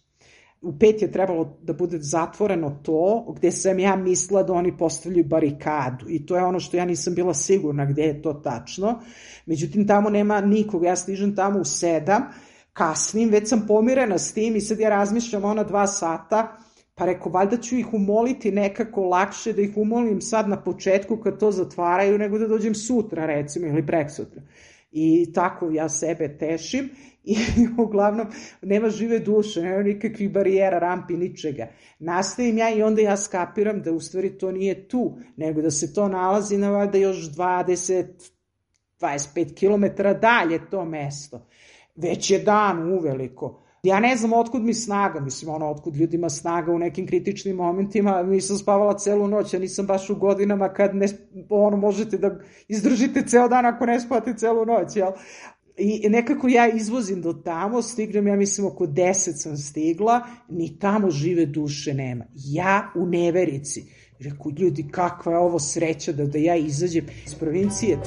U 0.63 0.79
pet 0.79 1.03
je 1.03 1.13
trebalo 1.13 1.59
da 1.63 1.73
bude 1.73 1.99
zatvoreno 2.01 2.81
to 2.83 3.35
gde 3.37 3.51
sam 3.51 3.79
ja 3.79 3.97
mislila 3.97 4.43
da 4.43 4.53
oni 4.53 4.77
postavljaju 4.77 5.25
barikadu 5.25 6.07
i 6.09 6.27
to 6.27 6.37
je 6.37 6.45
ono 6.45 6.61
što 6.61 6.77
ja 6.77 6.85
nisam 6.85 7.15
bila 7.15 7.35
sigurna 7.35 7.85
gde 7.87 8.03
je 8.03 8.23
to 8.23 8.33
tačno. 8.33 9.01
Međutim, 9.47 9.87
tamo 9.87 10.11
nema 10.11 10.41
nikog. 10.41 10.85
Ja 10.85 10.97
stižem 10.97 11.37
tamo 11.37 11.61
u 11.61 11.65
sedam, 11.65 12.23
kasnim, 12.73 13.31
već 13.31 13.49
sam 13.49 13.65
pomirena 13.69 14.19
s 14.19 14.33
tim 14.35 14.57
i 14.57 14.61
sad 14.61 14.81
ja 14.81 14.89
razmišljam 14.89 15.45
ona 15.45 15.65
dva 15.65 15.87
sata, 15.87 16.57
pa 16.95 17.05
reko, 17.05 17.31
valjda 17.31 17.57
ću 17.57 17.77
ih 17.77 17.95
umoliti 17.95 18.51
nekako 18.51 19.05
lakše 19.05 19.53
da 19.53 19.63
ih 19.63 19.77
umolim 19.77 20.21
sad 20.21 20.49
na 20.49 20.63
početku 20.63 21.17
kad 21.17 21.39
to 21.39 21.51
zatvaraju, 21.51 22.19
nego 22.19 22.39
da 22.39 22.49
dođem 22.49 22.75
sutra 22.75 23.27
recimo 23.27 23.67
ili 23.67 23.87
prek 23.87 24.11
sutra. 24.11 24.43
I 24.91 25.33
tako 25.33 25.71
ja 25.71 25.89
sebe 25.89 26.39
tešim 26.39 26.91
i 27.35 27.69
uglavnom 27.79 28.27
nema 28.63 28.91
žive 28.91 29.19
duše, 29.19 29.63
nema 29.63 29.83
nikakvih 29.83 30.33
barijera, 30.33 30.79
rampi, 30.79 31.17
ničega. 31.17 31.67
Nastavim 31.99 32.59
ja 32.59 32.71
i 32.71 32.83
onda 32.83 33.03
ja 33.03 33.17
skapiram 33.17 33.83
da 33.83 33.93
u 33.93 34.01
stvari 34.01 34.39
to 34.39 34.53
nije 34.53 34.89
tu, 34.89 35.19
nego 35.37 35.63
da 35.63 35.71
se 35.71 35.95
to 35.95 36.09
nalazi 36.09 36.59
na 36.59 36.71
valjda 36.71 36.99
još 36.99 37.17
20, 37.17 38.05
25 39.01 39.55
km 39.55 40.03
dalje 40.21 40.71
to 40.71 40.85
mesto. 40.85 41.47
Već 41.97 42.31
je 42.31 42.39
dan 42.39 42.93
uveliko. 42.93 43.65
Ja 43.83 44.01
ne 44.01 44.17
znam 44.17 44.33
otkud 44.33 44.63
mi 44.63 44.75
snaga, 44.75 45.21
mislim 45.21 45.55
ono 45.55 45.71
otkud 45.71 45.97
ljudima 45.97 46.29
snaga 46.31 46.73
u 46.73 46.79
nekim 46.79 47.07
kritičnim 47.07 47.57
momentima, 47.57 48.23
nisam 48.23 48.57
spavala 48.57 48.99
celu 48.99 49.29
noć, 49.29 49.55
ja 49.55 49.61
nisam 49.61 49.87
baš 49.87 50.11
u 50.11 50.17
godinama 50.17 50.69
kad 50.69 50.95
ne, 50.95 51.07
ono 51.51 51.77
možete 51.77 52.19
da 52.19 52.39
izdržite 52.69 53.23
ceo 53.23 53.49
dan 53.49 53.67
ako 53.67 53.87
ne 53.87 54.01
spate 54.01 54.35
celu 54.37 54.67
noć, 54.67 54.97
jel? 54.97 55.11
I 55.79 56.09
nekako 56.09 56.49
ja 56.49 56.69
izvozim 56.69 57.23
do 57.23 57.33
tamo, 57.33 57.83
stignem, 57.83 58.27
ja 58.27 58.37
mislim 58.37 58.67
oko 58.67 58.87
10 58.87 59.13
sam 59.15 59.57
stigla, 59.57 60.21
ni 60.49 60.79
tamo 60.79 61.11
žive 61.11 61.47
duše 61.47 61.95
nema. 61.95 62.25
Ja 62.35 62.93
u 62.97 63.07
neverici. 63.07 63.85
Reku, 64.21 64.51
ljudi, 64.51 64.89
kakva 64.91 65.33
je 65.33 65.39
ovo 65.39 65.59
sreća 65.59 66.13
da, 66.13 66.27
da 66.27 66.39
ja 66.39 66.57
izađem 66.57 67.07
iz 67.27 67.35
provincije. 67.35 67.99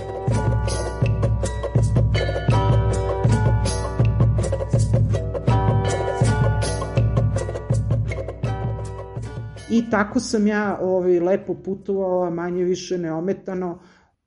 I 9.70 9.90
tako 9.90 10.20
sam 10.20 10.48
ja 10.48 10.80
ovaj, 10.82 11.20
lepo 11.20 11.54
putovala, 11.54 12.30
manje 12.30 12.64
više 12.64 12.98
neometano, 12.98 13.80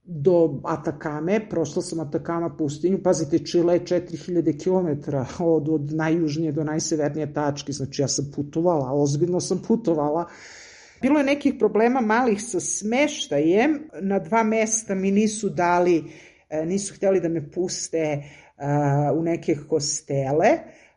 do 0.05 0.61
Atakame, 0.65 1.49
prošla 1.51 1.83
sam 1.83 2.01
Atakama 2.01 2.57
pustinju, 2.57 3.03
pazite, 3.03 3.39
Čile 3.39 3.75
je 3.75 3.81
4000 3.81 4.65
km 4.65 5.17
od, 5.45 5.69
od 5.69 5.93
najjužnije 5.93 6.53
do 6.53 6.65
najsevernije 6.65 7.33
tačke, 7.33 7.73
znači 7.73 8.03
ja 8.03 8.09
sam 8.09 8.31
putovala, 8.37 8.93
ozbiljno 8.93 9.41
sam 9.41 9.63
putovala. 9.69 10.29
Bilo 11.03 11.19
je 11.19 11.25
nekih 11.25 11.55
problema 11.59 12.01
malih 12.01 12.43
sa 12.43 12.61
smeštajem, 12.61 13.79
na 14.01 14.19
dva 14.19 14.43
mesta 14.43 14.95
mi 14.95 15.11
nisu 15.11 15.49
dali, 15.49 16.05
e, 16.51 16.67
nisu 16.67 16.95
hteli 16.95 17.21
da 17.21 17.29
me 17.29 17.51
puste 17.51 18.23
uh, 18.57 19.19
u 19.19 19.23
neke 19.23 19.55
hostele, 19.55 20.49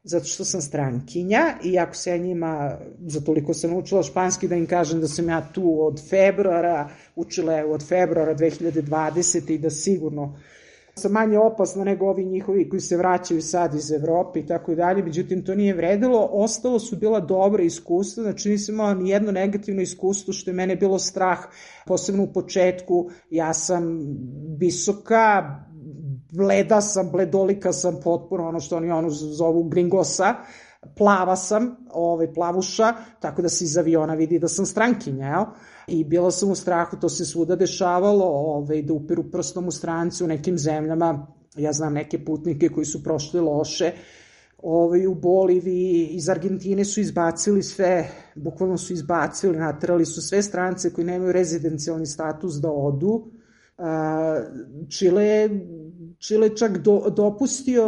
zato 0.07 0.25
što 0.25 0.45
sam 0.45 0.61
strankinja 0.61 1.53
i 1.63 1.79
ako 1.79 1.95
se 1.95 2.09
ja 2.09 2.17
njima, 2.17 2.77
za 3.05 3.21
toliko 3.21 3.53
sam 3.53 3.73
učila 3.73 4.03
španski 4.03 4.47
da 4.47 4.55
im 4.55 4.65
kažem 4.65 5.01
da 5.01 5.07
sam 5.07 5.29
ja 5.29 5.47
tu 5.53 5.85
od 5.85 6.09
februara, 6.09 6.89
učila 7.15 7.53
je 7.53 7.65
od 7.65 7.87
februara 7.87 8.35
2020. 8.35 9.51
i 9.51 9.57
da 9.57 9.69
sigurno 9.69 10.37
sam 10.97 11.11
manje 11.11 11.37
opasna 11.39 11.83
nego 11.83 12.05
ovi 12.05 12.25
njihovi 12.25 12.69
koji 12.69 12.79
se 12.79 12.97
vraćaju 12.97 13.41
sad 13.41 13.75
iz 13.75 13.91
Evrope 13.91 14.39
i 14.39 14.45
tako 14.45 14.75
dalje, 14.75 15.03
međutim 15.03 15.45
to 15.45 15.55
nije 15.55 15.73
vredilo, 15.73 16.29
ostalo 16.31 16.79
su 16.79 16.95
bila 16.95 17.19
dobra 17.19 17.63
iskustva, 17.63 18.23
znači 18.23 18.49
nisam 18.49 18.75
imala 18.75 18.93
ni 18.93 19.09
jedno 19.09 19.31
negativno 19.31 19.81
iskustvo 19.81 20.33
što 20.33 20.49
je 20.49 20.55
mene 20.55 20.75
bilo 20.75 20.99
strah, 20.99 21.39
posebno 21.85 22.23
u 22.23 22.33
početku, 22.33 23.09
ja 23.29 23.53
sam 23.53 23.99
visoka, 24.59 25.55
bleda 26.37 26.81
sam, 26.81 27.09
bledolika 27.11 27.73
sam 27.73 27.99
potpuno, 28.03 28.47
ono 28.47 28.59
što 28.59 28.77
oni 28.77 28.91
ono 28.91 29.09
zovu 29.09 29.63
gringosa, 29.63 30.35
plava 30.97 31.35
sam, 31.35 31.75
ovaj, 31.93 32.33
plavuša, 32.33 32.93
tako 33.19 33.41
da 33.41 33.49
se 33.49 33.65
iz 33.65 33.77
aviona 33.77 34.13
vidi 34.13 34.39
da 34.39 34.47
sam 34.47 34.65
strankinja, 34.65 35.27
jel? 35.27 35.45
I 35.87 36.03
bila 36.03 36.31
sam 36.31 36.51
u 36.51 36.55
strahu, 36.55 36.97
to 37.01 37.09
se 37.09 37.25
svuda 37.25 37.55
dešavalo, 37.55 38.25
ovaj, 38.25 38.81
da 38.81 38.93
upiru 38.93 39.31
prstom 39.31 39.67
u 39.67 39.71
stranci 39.71 40.23
u 40.23 40.27
nekim 40.27 40.57
zemljama, 40.57 41.27
ja 41.57 41.73
znam 41.73 41.93
neke 41.93 42.25
putnike 42.25 42.69
koji 42.69 42.85
su 42.85 43.03
prošli 43.03 43.39
loše, 43.39 43.91
ovaj, 44.57 45.07
u 45.07 45.15
Boliviji, 45.15 46.07
iz 46.07 46.29
Argentine 46.29 46.85
su 46.85 47.01
izbacili 47.01 47.63
sve, 47.63 48.09
bukvalno 48.35 48.77
su 48.77 48.93
izbacili, 48.93 49.57
natrali 49.57 50.05
su 50.05 50.21
sve 50.21 50.41
strance 50.41 50.93
koji 50.93 51.05
nemaju 51.05 51.31
rezidencijalni 51.31 52.05
status 52.05 52.55
da 52.61 52.71
odu, 52.71 53.31
Čile 54.89 55.49
Čile 56.19 56.55
čak 56.55 56.77
do, 56.77 57.09
dopustio 57.15 57.83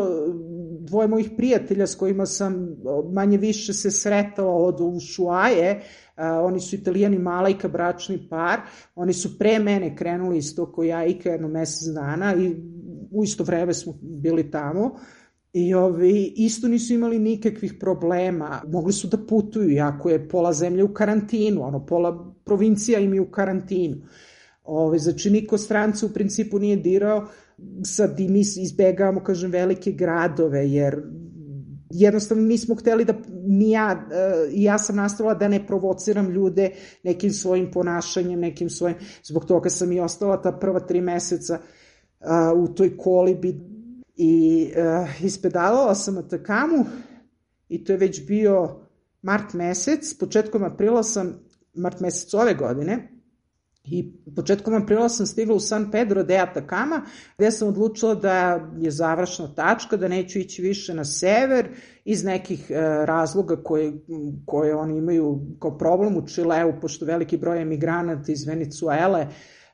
dvoje 0.80 1.08
mojih 1.08 1.30
prijatelja 1.38 1.88
s 1.88 1.96
kojima 1.96 2.26
sam 2.26 2.76
manje 3.14 3.38
više 3.38 3.74
se 3.74 3.92
sretala 3.92 4.54
od 4.54 4.82
Ušuaje, 4.82 5.82
oni 6.18 6.60
su 6.60 6.76
italijani 6.76 7.20
Malajka, 7.20 7.68
bračni 7.68 8.28
par, 8.30 8.60
oni 8.96 9.14
su 9.14 9.38
pre 9.40 9.60
mene 9.60 9.96
krenuli 9.96 10.38
isto 10.38 10.72
ko 10.72 10.84
ja 10.84 11.06
i 11.06 11.18
jedno 11.24 11.48
mesec 11.48 11.94
dana 11.94 12.36
i 12.36 12.56
u 13.12 13.24
isto 13.24 13.44
vreme 13.44 13.74
smo 13.74 13.94
bili 14.02 14.52
tamo. 14.52 14.92
I 15.54 15.74
ovi, 15.74 16.34
isto 16.36 16.68
nisu 16.68 16.94
imali 16.94 17.20
nikakvih 17.20 17.74
problema, 17.80 18.62
mogli 18.68 18.94
su 18.94 19.08
da 19.08 19.18
putuju, 19.18 19.70
jako 19.70 20.10
je 20.10 20.30
pola 20.30 20.54
zemlje 20.54 20.84
u 20.84 20.94
karantinu, 20.94 21.64
ono, 21.64 21.86
pola 21.86 22.34
provincija 22.46 23.00
im 23.00 23.14
je 23.14 23.22
u 23.22 23.32
karantinu. 23.32 23.98
Ove, 24.72 25.00
znači, 25.00 25.30
niko 25.30 25.58
stranca 25.58 26.06
u 26.06 26.10
principu 26.10 26.60
nije 26.60 26.76
dirao, 26.76 27.28
sad 27.84 28.20
i 28.20 28.28
mi 28.28 28.40
izbegavamo, 28.40 29.24
kažem, 29.24 29.52
velike 29.52 29.92
gradove, 29.92 30.70
jer 30.70 31.02
jednostavno 31.90 32.44
nismo 32.44 32.76
hteli 32.76 33.06
da, 33.06 33.14
ni 33.48 33.72
ja, 33.72 34.06
uh, 34.06 34.50
ja 34.54 34.78
sam 34.78 34.96
nastavila 34.96 35.34
da 35.34 35.48
ne 35.48 35.68
provociram 35.68 36.30
ljude 36.30 36.72
nekim 37.04 37.32
svojim 37.32 37.72
ponašanjem, 37.72 38.40
nekim 38.40 38.70
svojim, 38.70 38.98
zbog 39.24 39.46
toga 39.46 39.70
sam 39.70 39.92
i 39.92 40.00
ostala 40.00 40.42
ta 40.42 40.52
prva 40.52 40.80
tri 40.80 41.02
meseca 41.02 41.60
uh, 41.60 42.70
u 42.70 42.74
toj 42.74 42.98
kolibi 42.98 43.60
i 44.16 44.68
uh, 44.72 45.24
ispedalala 45.24 45.96
sam 45.96 46.18
Atakamu 46.18 46.86
i 47.70 47.84
to 47.84 47.92
je 47.92 47.98
već 47.98 48.28
bio 48.28 48.76
mart 49.22 49.54
mesec, 49.54 50.18
početkom 50.20 50.64
aprila 50.64 51.04
sam, 51.04 51.40
mart 51.74 52.00
mesec 52.00 52.34
ove 52.34 52.54
godine, 52.54 53.19
I 53.92 54.12
početkom 54.36 54.74
aprila 54.74 55.10
sam 55.10 55.26
stigla 55.26 55.56
u 55.56 55.60
San 55.60 55.92
Pedro 55.92 56.24
de 56.24 56.38
Atacama, 56.38 57.02
gde 57.38 57.52
sam 57.52 57.68
odlučila 57.68 58.16
da 58.16 58.70
je 58.80 58.92
završna 58.92 59.54
tačka, 59.56 59.98
da 59.98 60.08
neću 60.08 60.40
ići 60.40 60.62
više 60.62 60.94
na 60.94 61.06
sever 61.06 61.68
iz 62.06 62.24
nekih 62.24 62.72
e, 62.72 62.76
razloga 63.06 63.56
koje, 63.64 63.94
koje 64.46 64.76
oni 64.76 64.98
imaju 64.98 65.40
kao 65.60 65.78
problem 65.78 66.18
u 66.18 66.28
Čileu, 66.28 66.74
pošto 66.82 67.06
veliki 67.06 67.38
broj 67.38 67.62
emigranata 67.62 68.32
iz 68.32 68.48
Venecuele 68.48 69.28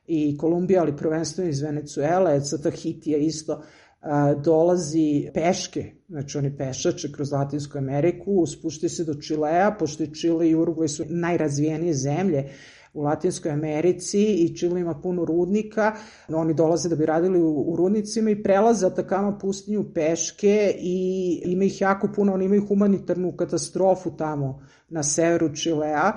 i 0.07 0.37
Kolumbija, 0.37 0.81
ali 0.81 0.97
prvenstveno 0.97 1.49
iz 1.49 1.61
Venecuele, 1.61 2.41
sa 2.41 2.57
Tahitija 2.57 3.17
isto, 3.17 3.53
e, 3.53 4.07
dolazi 4.43 5.29
peške, 5.33 5.91
znači 6.07 6.37
oni 6.37 6.57
pešače 6.57 7.11
kroz 7.11 7.31
Latinsku 7.31 7.77
Ameriku, 7.77 8.45
spušti 8.45 8.89
se 8.89 9.03
do 9.03 9.13
Čilea, 9.13 9.75
pošto 9.79 10.03
je 10.03 10.13
Čile 10.13 10.49
i 10.49 10.55
Urugvaj 10.55 10.87
su 10.87 11.03
najrazvijenije 11.09 11.93
zemlje 11.93 12.49
u 12.95 13.01
Latinskoj 13.01 13.51
Americi 13.51 14.23
i 14.23 14.57
Čile 14.57 14.81
ima 14.81 14.93
puno 14.93 15.25
rudnika. 15.25 15.95
Oni 16.27 16.53
dolaze 16.53 16.89
da 16.89 16.95
bi 16.95 17.05
radili 17.05 17.41
u, 17.41 17.63
u 17.67 17.75
rudnicima 17.75 18.29
i 18.29 18.43
prelaze 18.43 18.87
Atakama 18.87 19.37
pustinju 19.37 19.93
peške 19.93 20.75
i 20.79 21.41
ima 21.45 21.63
ih 21.63 21.81
jako 21.81 22.09
puno, 22.15 22.33
oni 22.33 22.45
imaju 22.45 22.67
humanitarnu 22.67 23.31
katastrofu 23.31 24.17
tamo 24.17 24.61
na 24.89 25.03
severu 25.03 25.55
Čilea 25.55 26.11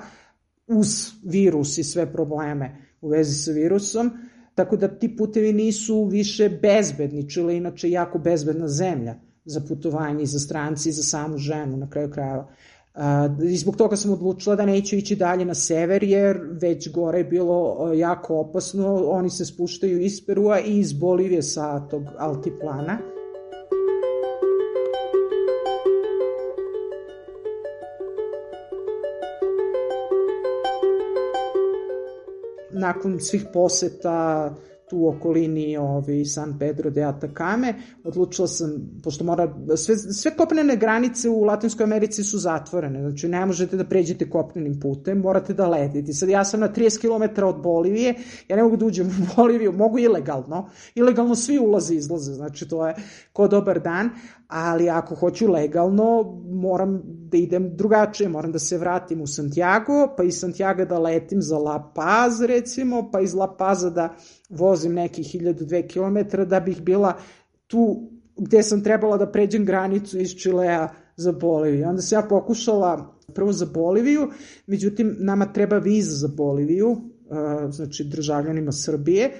uz 0.67 1.11
virus 1.23 1.77
i 1.77 1.83
sve 1.83 2.13
probleme 2.13 2.75
u 3.01 3.09
vezi 3.09 3.33
sa 3.33 3.51
virusom. 3.51 4.11
Tako 4.55 4.77
da 4.77 4.87
ti 4.87 5.15
putevi 5.17 5.53
nisu 5.53 6.05
više 6.05 6.49
bezbedni. 6.61 7.29
Čile 7.29 7.53
je 7.53 7.57
inače 7.57 7.89
jako 7.89 8.19
bezbedna 8.19 8.67
zemlja 8.67 9.15
za 9.45 9.61
putovanje 9.67 10.23
i 10.23 10.25
za 10.25 10.39
stranci 10.39 10.89
i 10.89 10.91
za 10.91 11.03
samu 11.03 11.37
ženu 11.37 11.77
na 11.77 11.89
kraju 11.89 12.11
krajeva. 12.11 12.47
I 13.51 13.57
zbog 13.57 13.75
toga 13.75 13.95
sam 13.95 14.13
odlučila 14.13 14.55
da 14.55 14.65
neću 14.65 14.95
ići 14.95 15.15
dalje 15.15 15.45
na 15.45 15.53
sever, 15.53 16.03
jer 16.03 16.39
već 16.61 16.91
gore 16.91 17.17
je 17.17 17.23
bilo 17.23 17.89
jako 17.93 18.39
opasno. 18.39 19.03
Oni 19.07 19.29
se 19.29 19.45
spuštaju 19.45 20.01
iz 20.01 20.25
Perua 20.25 20.59
i 20.59 20.79
iz 20.79 20.93
Bolivije 20.93 21.41
sa 21.41 21.87
tog 21.87 22.03
altiplana. 22.17 22.97
nakon 32.79 33.19
svih 33.19 33.45
poseta 33.53 34.55
tu 34.89 35.07
okolini 35.07 35.77
ovi, 35.77 36.25
San 36.25 36.59
Pedro 36.59 36.89
de 36.89 37.03
Atacame, 37.03 37.73
odlučila 38.03 38.47
sam, 38.47 38.71
pošto 39.03 39.23
mora, 39.23 39.55
sve, 39.77 39.97
sve 39.97 40.31
kopnene 40.37 40.75
granice 40.75 41.29
u 41.29 41.43
Latinskoj 41.43 41.83
Americi 41.83 42.23
su 42.23 42.37
zatvorene, 42.37 43.01
znači 43.01 43.27
ne 43.27 43.45
možete 43.45 43.77
da 43.77 43.83
pređete 43.83 44.29
kopnenim 44.29 44.79
putem, 44.79 45.17
morate 45.17 45.53
da 45.53 45.67
letite. 45.67 46.13
Sad 46.13 46.29
ja 46.29 46.45
sam 46.45 46.59
na 46.59 46.69
30 46.73 47.01
km 47.01 47.43
od 47.45 47.61
Bolivije, 47.61 48.15
ja 48.47 48.55
ne 48.55 48.63
mogu 48.63 48.77
da 48.77 48.85
uđem 48.85 49.07
u 49.07 49.35
Boliviju, 49.35 49.71
mogu 49.71 49.99
ilegalno, 49.99 50.69
ilegalno 50.95 51.35
svi 51.35 51.59
ulaze 51.59 51.93
i 51.93 51.97
izlaze, 51.97 52.33
znači 52.33 52.67
to 52.67 52.87
je 52.87 52.95
ko 53.33 53.47
dobar 53.47 53.79
dan, 53.79 54.09
ali 54.49 54.89
ako 54.89 55.15
hoću 55.15 55.51
legalno, 55.51 56.39
moram 56.45 57.01
da 57.05 57.37
idem 57.37 57.75
drugačije, 57.75 58.29
moram 58.29 58.51
da 58.51 58.59
se 58.59 58.77
vratim 58.77 59.21
u 59.21 59.27
Santiago, 59.27 60.13
pa 60.17 60.23
iz 60.23 60.39
Santiago 60.39 60.85
da 60.85 60.99
letim 60.99 61.41
za 61.41 61.57
La 61.57 61.91
Paz, 61.95 62.41
recimo, 62.41 63.09
pa 63.11 63.21
iz 63.21 63.33
La 63.33 63.55
Paza 63.57 63.89
da 63.89 64.15
vozim 64.49 64.93
nekih 64.93 65.25
1002 65.25 65.87
km 65.93 66.43
da 66.49 66.59
bih 66.59 66.81
bila 66.81 67.13
tu 67.67 68.09
gde 68.37 68.63
sam 68.63 68.83
trebala 68.83 69.17
da 69.17 69.31
pređem 69.31 69.65
granicu 69.65 70.19
iz 70.19 70.35
Čilea 70.35 70.89
za 71.15 71.31
Boliviju. 71.31 71.89
Onda 71.89 72.01
sam 72.01 72.19
ja 72.19 72.27
pokušala 72.27 73.15
prvo 73.35 73.51
za 73.51 73.65
Boliviju, 73.65 74.29
međutim 74.67 75.15
nama 75.19 75.53
treba 75.53 75.77
viza 75.77 76.15
za 76.15 76.27
Boliviju, 76.27 76.97
znači 77.69 78.03
državljanima 78.03 78.71
Srbije, 78.71 79.31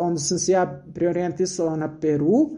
onda 0.00 0.18
sam 0.18 0.38
se 0.38 0.52
ja 0.52 0.84
priorijentisala 0.94 1.76
na 1.76 1.98
Peru, 2.00 2.50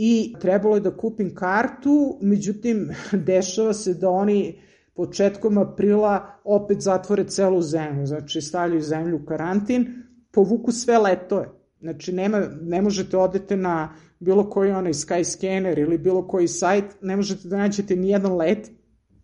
i 0.00 0.34
trebalo 0.40 0.74
je 0.74 0.80
da 0.80 0.96
kupim 0.96 1.34
kartu, 1.34 2.18
međutim, 2.22 2.90
dešava 3.26 3.72
se 3.72 3.94
da 3.94 4.10
oni 4.10 4.60
početkom 4.94 5.58
aprila 5.58 6.40
opet 6.44 6.80
zatvore 6.80 7.24
celu 7.24 7.62
zemlju, 7.62 8.06
znači 8.06 8.40
stavljaju 8.40 8.82
zemlju 8.82 9.16
u 9.16 9.26
karantin, 9.26 9.86
povuku 10.32 10.72
sve 10.72 10.98
letove. 10.98 11.48
Znači, 11.80 12.12
nema, 12.12 12.42
ne 12.60 12.82
možete 12.82 13.16
odete 13.16 13.56
na 13.56 13.94
bilo 14.20 14.50
koji 14.50 14.70
onaj 14.70 14.92
Skyscanner 14.92 15.78
ili 15.80 15.98
bilo 15.98 16.28
koji 16.28 16.48
sajt, 16.48 16.84
ne 17.02 17.16
možete 17.16 17.48
da 17.48 17.56
nađete 17.56 17.96
ni 17.96 18.08
jedan 18.08 18.36
let. 18.36 18.70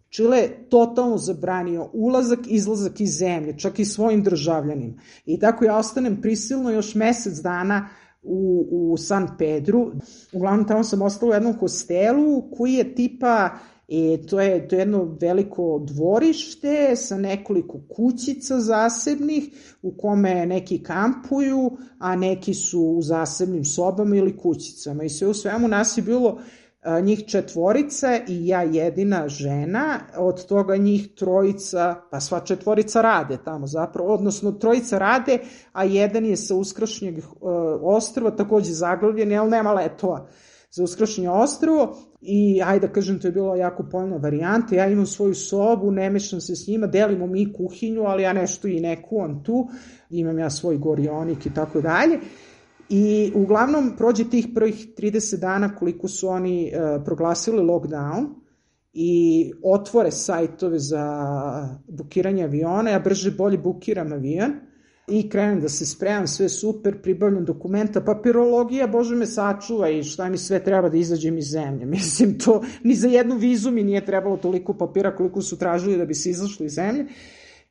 Čile 0.09 0.39
je 0.39 0.69
totalno 0.71 1.19
zabranio 1.19 1.91
ulazak, 1.93 2.39
izlazak 2.47 3.01
iz 3.01 3.19
zemlje, 3.19 3.59
čak 3.59 3.79
i 3.79 3.85
svojim 3.85 4.23
državljanima. 4.23 4.95
I 5.27 5.39
tako 5.39 5.65
ja 5.65 5.77
ostanem 5.77 6.21
prisilno 6.21 6.71
još 6.71 6.95
mesec 6.95 7.35
dana 7.35 7.89
u, 8.25 8.67
u 8.71 8.97
San 8.97 9.29
Pedru. 9.39 9.93
Uglavnom 10.33 10.69
tamo 10.69 10.85
sam 10.85 11.03
ostala 11.03 11.31
u 11.31 11.35
jednom 11.35 11.59
hostelu 11.59 12.43
koji 12.57 12.73
je 12.73 12.95
tipa 12.95 13.51
E, 13.89 14.27
to, 14.27 14.41
je, 14.41 14.69
to 14.69 14.77
je 14.77 14.81
jedno 14.81 15.17
veliko 15.21 15.85
dvorište 15.87 16.97
sa 16.97 17.19
nekoliko 17.19 17.81
kućica 17.97 18.61
zasebnih 18.61 19.45
u 19.83 19.97
kome 19.97 20.47
neki 20.47 20.83
kampuju, 20.83 21.71
a 21.99 22.17
neki 22.17 22.55
su 22.55 22.81
u 22.81 23.03
zasebnim 23.03 23.65
sobama 23.65 24.17
ili 24.17 24.37
kućicama. 24.37 25.05
I 25.05 25.09
sve 25.09 25.29
u 25.29 25.35
svemu 25.35 25.69
nas 25.69 25.99
je 25.99 26.03
bilo 26.03 26.41
njih 27.03 27.25
četvorica 27.27 28.19
i 28.29 28.47
ja 28.47 28.63
jedina 28.63 29.29
žena, 29.29 30.01
od 30.17 30.47
toga 30.47 30.77
njih 30.77 31.09
trojica, 31.15 31.95
pa 32.11 32.21
sva 32.21 32.41
četvorica 32.41 33.01
rade 33.01 33.39
tamo 33.45 33.67
zapravo, 33.67 34.15
odnosno 34.15 34.53
trojica 34.53 34.99
rade, 34.99 35.39
a 35.73 35.85
jedan 35.85 36.25
je 36.25 36.37
sa 36.37 36.55
uskrašnjeg 36.55 37.15
ostrva, 37.83 38.31
takođe 38.31 38.73
zaglavljen, 38.73 39.39
ali 39.39 39.51
nema 39.51 39.73
letova 39.73 40.27
za 40.71 40.85
uskrašnje 40.85 41.31
ostrvo. 41.31 41.97
I 42.21 42.63
ajde 42.65 42.87
da 42.87 42.93
kažem 42.93 43.19
to 43.19 43.29
je 43.29 43.33
bilo 43.33 43.55
jako 43.55 43.85
poljna 43.91 44.17
varijanta, 44.17 44.75
ja 44.75 44.87
imam 44.89 45.07
svoju 45.07 45.35
sobu, 45.35 45.91
ne 45.91 46.11
mešam 46.11 46.41
se 46.41 46.57
s 46.57 46.67
njima, 46.69 46.87
delimo 46.87 47.27
mi 47.27 47.53
kuhinju, 47.53 48.03
ali 48.03 48.23
ja 48.23 48.33
nešto 48.33 48.69
i 48.69 48.81
ne 48.81 49.03
kuvam 49.03 49.45
tu, 49.45 49.69
imam 50.11 50.39
ja 50.39 50.51
svoj 50.51 50.77
gorionik 50.77 51.47
i 51.47 51.55
tako 51.55 51.81
dalje. 51.81 52.19
I 52.89 53.33
uglavnom 53.35 53.95
prođe 53.97 54.31
tih 54.31 54.49
prvih 54.55 54.89
30 54.99 55.41
dana 55.41 55.77
koliko 55.77 56.09
su 56.09 56.29
oni 56.29 56.73
uh, 56.73 57.05
proglasili 57.05 57.63
lockdown 57.63 58.27
i 58.93 59.53
otvore 59.63 60.11
sajtove 60.11 60.79
za 60.79 61.07
bukiranje 61.89 62.45
aviona, 62.45 62.91
ja 62.91 62.99
brže 62.99 63.31
bolje 63.31 63.59
bukiram 63.59 64.13
avion 64.13 64.53
i 65.09 65.29
krenem 65.31 65.61
da 65.61 65.69
se 65.69 65.87
spremam, 65.87 66.27
sve 66.27 66.49
super, 66.49 67.03
pribavljam 67.03 67.45
dokumenta, 67.45 68.01
papirologija, 68.01 68.87
bože 68.87 69.17
me 69.17 69.27
sačuva 69.27 69.91
i 69.91 70.03
šta 70.03 70.29
mi 70.29 70.39
sve 70.39 70.65
treba 70.65 70.89
da 70.89 70.97
izađem 70.97 71.39
iz 71.39 71.51
zemlje. 71.51 71.87
Mislim, 71.97 72.39
to 72.39 72.63
ni 72.83 72.95
za 72.95 73.09
jednu 73.09 73.37
vizu 73.37 73.71
mi 73.71 73.85
nije 73.85 74.07
trebalo 74.07 74.37
toliko 74.37 74.75
papira 74.75 75.17
koliko 75.17 75.43
su 75.43 75.59
tražili 75.59 75.97
da 75.97 76.05
bi 76.05 76.15
se 76.15 76.31
izašli 76.31 76.67
iz 76.67 76.73
zemlje. 76.73 77.07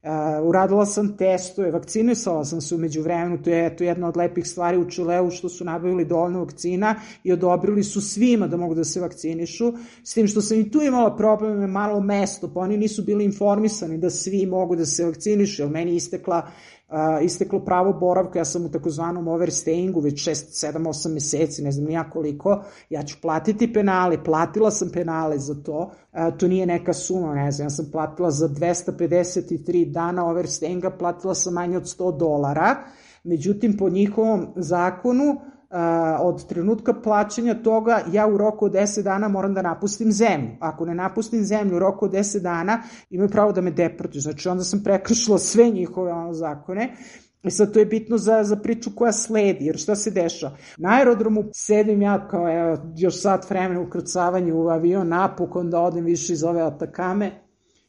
Uh, 0.04 0.10
uradila 0.48 0.86
sam 0.86 1.18
testove, 1.18 1.72
vakcinisala 1.72 2.46
sam 2.46 2.62
se 2.62 2.76
umeđu 2.76 3.02
vremenu, 3.02 3.44
to 3.44 3.50
je 3.50 3.76
to 3.76 3.84
jedna 3.84 4.08
od 4.08 4.18
lepih 4.18 4.48
stvari 4.48 4.78
u 4.78 4.90
Čileu 4.90 5.32
što 5.32 5.50
su 5.50 5.66
nabavili 5.66 6.06
dovoljno 6.06 6.40
vakcina 6.40 6.96
i 7.24 7.34
odobrili 7.34 7.84
su 7.84 8.02
svima 8.02 8.48
da 8.48 8.58
mogu 8.58 8.76
da 8.76 8.84
se 8.84 9.02
vakcinišu, 9.02 9.74
s 10.04 10.14
tim 10.14 10.28
što 10.28 10.42
sam 10.42 10.60
i 10.60 10.72
tu 10.72 10.82
imala 10.82 11.16
probleme, 11.16 11.68
malo 11.68 12.00
mesto, 12.00 12.54
pa 12.54 12.60
oni 12.60 12.78
nisu 12.78 13.04
bili 13.04 13.26
informisani 13.26 13.98
da 13.98 14.10
svi 14.10 14.46
mogu 14.46 14.76
da 14.76 14.86
se 14.86 15.06
vakcinišu, 15.06 15.62
jer 15.62 15.72
meni 15.72 15.96
istekla 15.96 16.48
uh, 16.94 17.26
isteklo 17.26 17.60
pravo 17.60 17.94
boravka, 17.94 18.40
ja 18.40 18.46
sam 18.46 18.66
u 18.66 18.72
takozvanom 18.72 19.28
overstayingu 19.28 20.04
već 20.04 20.28
6, 20.28 20.34
7, 20.74 20.88
8 20.88 21.14
meseci, 21.14 21.64
ne 21.64 21.72
znam 21.72 21.86
nija 21.86 22.10
koliko, 22.10 22.64
ja 22.90 23.04
ću 23.04 23.18
platiti 23.22 23.74
penale, 23.74 24.24
platila 24.24 24.72
sam 24.72 24.90
penale 24.94 25.38
za 25.38 25.56
to, 25.56 25.92
uh, 26.12 26.38
to 26.38 26.48
nije 26.48 26.66
neka 26.66 26.94
suma, 26.94 27.36
ne 27.36 27.52
znam, 27.52 27.66
ja 27.66 27.70
sam 27.70 27.90
platila 27.92 28.32
za 28.32 28.48
253 28.48 29.92
dana 29.92 30.26
overstayinga, 30.26 30.98
platila 30.98 31.36
sam 31.36 31.54
manje 31.54 31.78
od 31.78 31.84
100 31.84 32.18
dolara, 32.18 32.76
međutim, 33.24 33.78
po 33.78 33.90
njihovom 33.90 34.48
zakonu, 34.56 35.42
od 36.20 36.48
trenutka 36.48 36.94
plaćanja 36.94 37.54
toga 37.64 38.00
ja 38.12 38.28
u 38.28 38.38
roku 38.38 38.66
od 38.66 38.72
10 38.72 39.02
dana 39.02 39.28
moram 39.28 39.54
da 39.54 39.62
napustim 39.62 40.12
zemlju. 40.12 40.50
Ako 40.60 40.86
ne 40.86 40.96
napustim 40.96 41.44
zemlju 41.44 41.76
u 41.76 41.80
roku 41.80 42.06
od 42.06 42.12
10 42.12 42.40
dana 42.40 42.82
imaju 43.10 43.30
pravo 43.30 43.52
da 43.52 43.62
me 43.62 43.72
deportuju. 43.72 44.22
Znači 44.22 44.50
onda 44.50 44.64
sam 44.64 44.84
prekršila 44.84 45.38
sve 45.38 45.70
njihove 45.70 46.12
ono, 46.12 46.34
zakone 46.34 46.96
I 47.44 47.52
sad 47.52 47.74
to 47.74 47.80
je 47.80 47.86
bitno 47.86 48.18
za, 48.18 48.44
za 48.44 48.56
priču 48.56 48.92
koja 48.96 49.12
sledi, 49.12 49.66
jer 49.66 49.78
šta 49.78 49.96
se 49.96 50.12
dešava? 50.12 50.56
Na 50.78 50.90
aerodromu 50.90 51.44
sedim 51.54 52.02
ja 52.02 52.28
kao 52.28 52.50
evo, 52.50 52.78
još 52.98 53.22
sat 53.22 53.50
vremena 53.50 53.82
u 53.82 53.90
krcavanju 53.90 54.58
u 54.58 54.70
avion, 54.70 55.08
napokon 55.08 55.70
da 55.70 55.80
odem 55.80 56.06
više 56.06 56.34
iz 56.34 56.44
ove 56.44 56.62
atakame, 56.62 57.32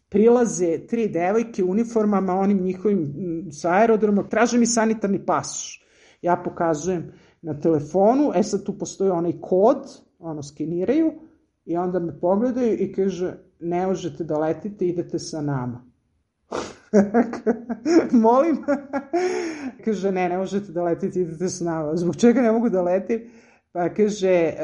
prilaze 0.09 0.87
tri 0.87 1.09
devojke 1.09 1.65
u 1.65 1.71
uniformama, 1.71 2.35
onim 2.35 2.63
njihovim 2.63 3.13
sa 3.53 3.71
aerodroma, 3.71 4.23
traže 4.23 4.59
mi 4.59 4.67
sanitarni 4.67 5.27
pasoš. 5.27 5.85
Ja 6.23 6.37
pokazujem 6.45 7.13
na 7.45 7.61
telefonu, 7.61 8.33
e 8.35 8.43
sad 8.43 8.65
tu 8.65 8.79
postoji 8.79 9.11
onaj 9.11 9.33
kod, 9.41 10.01
ono 10.19 10.43
skeniraju 10.43 11.13
i 11.65 11.77
onda 11.77 11.99
me 11.99 12.21
pogledaju 12.21 12.77
i 12.79 12.93
kaže 12.93 13.35
ne 13.61 13.87
možete 13.87 14.25
da 14.25 14.39
letite, 14.39 14.87
idete 14.87 15.19
sa 15.19 15.41
nama. 15.41 15.85
Molim? 18.27 18.65
kaže 19.85 20.13
ne, 20.13 20.29
ne 20.29 20.39
možete 20.39 20.73
da 20.73 20.83
letite, 20.83 21.21
idete 21.21 21.49
sa 21.49 21.65
nama. 21.65 21.97
Zbog 21.97 22.17
čega 22.17 22.41
ne 22.41 22.53
mogu 22.53 22.69
da 22.69 22.83
letim? 22.83 23.21
Pa 23.75 23.89
kaže, 23.89 24.31
e, 24.31 24.55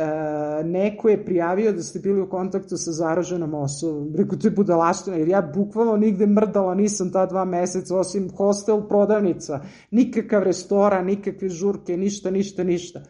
neko 0.65 1.09
je 1.09 1.25
prijavio 1.25 1.73
da 1.73 1.83
ste 1.83 1.99
bili 1.99 2.21
u 2.21 2.29
kontaktu 2.29 2.77
sa 2.77 2.93
zaraženom 2.93 3.55
osobom. 3.55 4.13
Rekao, 4.17 4.39
to 4.39 4.47
je 4.47 4.51
budalaština, 4.51 5.17
jer 5.17 5.29
ja 5.29 5.41
bukvalno 5.55 5.97
nigde 5.97 6.27
mrdala 6.27 6.75
nisam 6.75 7.11
ta 7.13 7.27
dva 7.27 7.45
meseca, 7.45 7.97
osim 7.97 8.29
hostel, 8.37 8.85
prodavnica, 8.89 9.61
nikakav 9.91 10.43
restoran, 10.43 11.07
nikakve 11.07 11.49
žurke, 11.49 11.97
ništa, 11.97 12.31
ništa, 12.31 12.65
ništa. 12.65 13.03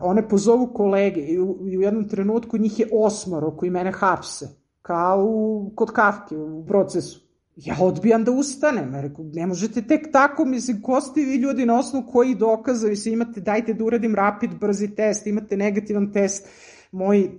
One 0.00 0.28
pozovu 0.28 0.70
kolege 0.74 1.20
i 1.20 1.38
u, 1.40 1.58
i 1.68 1.78
u 1.78 1.82
jednom 1.82 2.08
trenutku 2.08 2.58
njih 2.58 2.80
je 2.80 2.88
osmoro 2.92 3.50
koji 3.50 3.70
mene 3.70 3.92
hapse, 3.92 4.48
kao 4.82 5.24
u, 5.24 5.72
kod 5.74 5.92
Kafke 5.92 6.36
u 6.36 6.66
procesu. 6.66 7.23
Ja 7.56 7.76
odbijam 7.80 8.24
da 8.24 8.32
ustanem, 8.32 8.94
reku, 8.94 9.24
ne 9.32 9.46
možete 9.46 9.82
tek 9.82 10.12
tako, 10.12 10.44
mislim, 10.44 10.82
ko 10.82 11.00
ste 11.00 11.20
vi 11.20 11.36
ljudi 11.36 11.66
na 11.66 11.78
osnovu 11.78 12.06
koji 12.12 12.34
dokaza, 12.34 12.96
se 12.96 13.12
imate, 13.12 13.40
dajte 13.40 13.74
da 13.74 13.84
uradim 13.84 14.14
rapid, 14.14 14.50
brzi 14.60 14.88
test, 14.94 15.26
imate 15.26 15.56
negativan 15.56 16.12
test, 16.12 16.48
moj 16.92 17.30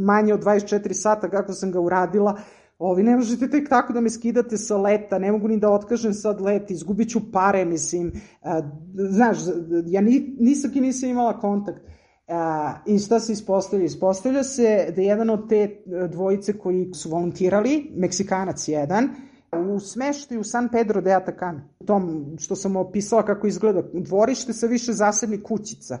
manje 0.00 0.34
od 0.34 0.44
24 0.44 0.92
sata 0.92 1.30
kako 1.30 1.52
sam 1.52 1.72
ga 1.72 1.80
uradila, 1.80 2.40
ovi 2.78 3.02
ne 3.02 3.16
možete 3.16 3.50
tek 3.50 3.68
tako 3.68 3.92
da 3.92 4.00
me 4.00 4.10
skidate 4.10 4.56
sa 4.56 4.76
leta, 4.76 5.18
ne 5.18 5.32
mogu 5.32 5.48
ni 5.48 5.58
da 5.58 5.70
otkažem 5.70 6.14
sad 6.14 6.40
let, 6.40 6.70
izgubit 6.70 7.10
ću 7.10 7.32
pare, 7.32 7.64
mislim, 7.64 8.12
a, 8.42 8.60
znaš, 8.94 9.38
ja 9.86 10.00
ni, 10.00 10.36
nisam 10.40 10.70
ki 10.70 10.80
nisam 10.80 11.10
imala 11.10 11.40
kontakt. 11.40 11.80
A, 12.28 12.74
I 12.86 12.98
šta 12.98 13.20
se 13.20 13.32
ispostavlja? 13.32 13.84
Ispostavlja 13.84 14.44
se 14.44 14.92
da 14.96 15.02
jedan 15.02 15.30
od 15.30 15.48
te 15.48 15.56
e, 15.56 16.08
dvojice 16.08 16.58
koji 16.58 16.94
su 16.94 17.10
volontirali, 17.10 17.90
Meksikanac 17.94 18.68
jedan, 18.68 19.08
u 19.52 19.80
smeštaju 19.80 20.44
San 20.44 20.68
Pedro 20.68 21.00
de 21.00 21.12
Atacama, 21.14 21.60
tom 21.86 22.36
što 22.38 22.56
sam 22.56 22.76
opisala 22.76 23.22
kako 23.22 23.46
izgleda 23.46 23.82
dvorište 23.92 24.52
sa 24.52 24.66
više 24.66 24.92
zasebnih 24.92 25.42
kućica, 25.42 25.98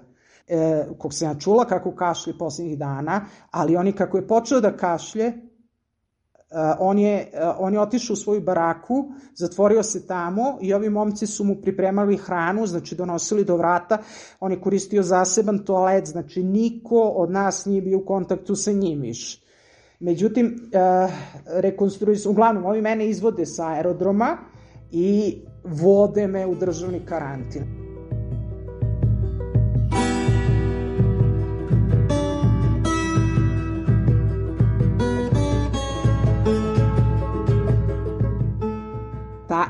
e, 0.48 0.86
kog 0.98 1.14
sam 1.14 1.28
ja 1.28 1.34
čula 1.34 1.64
kako 1.64 1.94
kašlje 1.94 2.38
poslednjih 2.38 2.78
dana, 2.78 3.26
ali 3.50 3.76
oni 3.76 3.92
kako 3.92 4.16
je 4.16 4.26
počeo 4.26 4.60
da 4.60 4.76
kašlje, 4.76 5.32
on, 6.78 6.98
je, 6.98 7.30
uh, 7.34 7.56
on 7.58 7.74
je 7.74 7.80
otišao 7.80 8.14
u 8.14 8.16
svoju 8.16 8.40
baraku, 8.40 9.12
zatvorio 9.34 9.82
se 9.82 10.06
tamo 10.06 10.58
i 10.60 10.74
ovi 10.74 10.90
momci 10.90 11.26
su 11.26 11.44
mu 11.44 11.56
pripremali 11.62 12.16
hranu, 12.16 12.66
znači 12.66 12.94
donosili 12.94 13.44
do 13.44 13.56
vrata, 13.56 13.98
on 14.40 14.52
je 14.52 14.60
koristio 14.60 15.02
zaseban 15.02 15.58
toalet, 15.58 16.06
znači 16.06 16.42
niko 16.42 17.00
od 17.00 17.30
nas 17.30 17.64
nije 17.64 17.82
bio 17.82 17.98
u 17.98 18.04
kontaktu 18.04 18.54
sa 18.54 18.72
njim 18.72 19.00
više. 19.00 19.40
Međutim, 20.00 20.46
uh, 20.46 21.12
rekonstruis, 21.46 22.26
uglavnom, 22.26 22.64
ovi 22.64 22.82
mene 22.82 23.08
izvode 23.08 23.46
sa 23.46 23.66
aerodroma 23.66 24.38
i 24.90 25.38
vode 25.64 26.26
me 26.26 26.46
u 26.46 26.54
državni 26.54 27.00
karantin. 27.06 27.87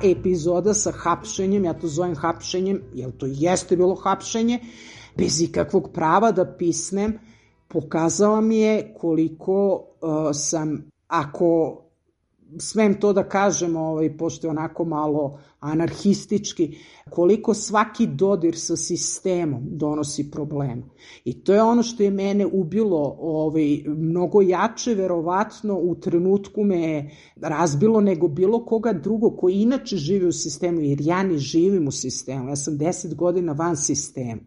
Epizoda 0.03 0.75
sa 0.75 0.93
hapšenjem, 0.93 1.65
ja 1.65 1.75
to 1.75 1.89
zovem 1.89 2.17
hapšenjem, 2.17 2.83
jer 2.95 3.11
to 3.17 3.27
jeste 3.27 3.77
bilo 3.77 3.95
hapšenje, 3.95 4.61
bez 5.17 5.41
ikakvog 5.41 5.91
prava 5.93 6.33
da 6.33 6.45
pisnem, 6.45 7.19
pokazala 7.69 8.41
mi 8.41 8.59
je 8.59 8.95
koliko 9.01 9.85
uh, 10.01 10.31
sam, 10.33 10.91
ako 11.07 11.83
smem 12.59 13.01
to 13.01 13.13
da 13.13 13.29
kažem, 13.29 13.77
ovaj, 13.77 14.17
pošto 14.17 14.47
je 14.47 14.51
onako 14.51 14.85
malo 14.85 15.39
anarhistički, 15.61 16.77
koliko 17.11 17.55
svaki 17.55 18.07
dodir 18.07 18.59
sa 18.59 18.77
sistemom 18.77 19.63
donosi 19.65 20.31
problema. 20.31 20.83
I 21.25 21.45
to 21.45 21.55
je 21.55 21.63
ono 21.63 21.83
što 21.83 22.03
je 22.03 22.11
mene 22.11 22.47
ubilo 22.47 23.17
ovaj, 23.21 23.83
mnogo 23.87 24.43
jače, 24.43 24.95
verovatno 24.95 25.79
u 25.79 25.95
trenutku 25.95 26.65
me 26.65 27.11
razbilo 27.37 28.01
nego 28.01 28.29
bilo 28.29 28.65
koga 28.65 28.93
drugo 28.93 29.31
koji 29.31 29.55
inače 29.55 29.97
živi 29.97 30.27
u 30.27 30.33
sistemu, 30.33 30.81
jer 30.81 31.01
ja 31.01 31.23
ne 31.23 31.39
živim 31.39 31.89
u 31.89 31.93
sistemu, 31.93 32.49
ja 32.49 32.57
sam 32.57 32.79
10 32.79 33.15
godina 33.15 33.53
van 33.53 33.77
sistema. 33.77 34.41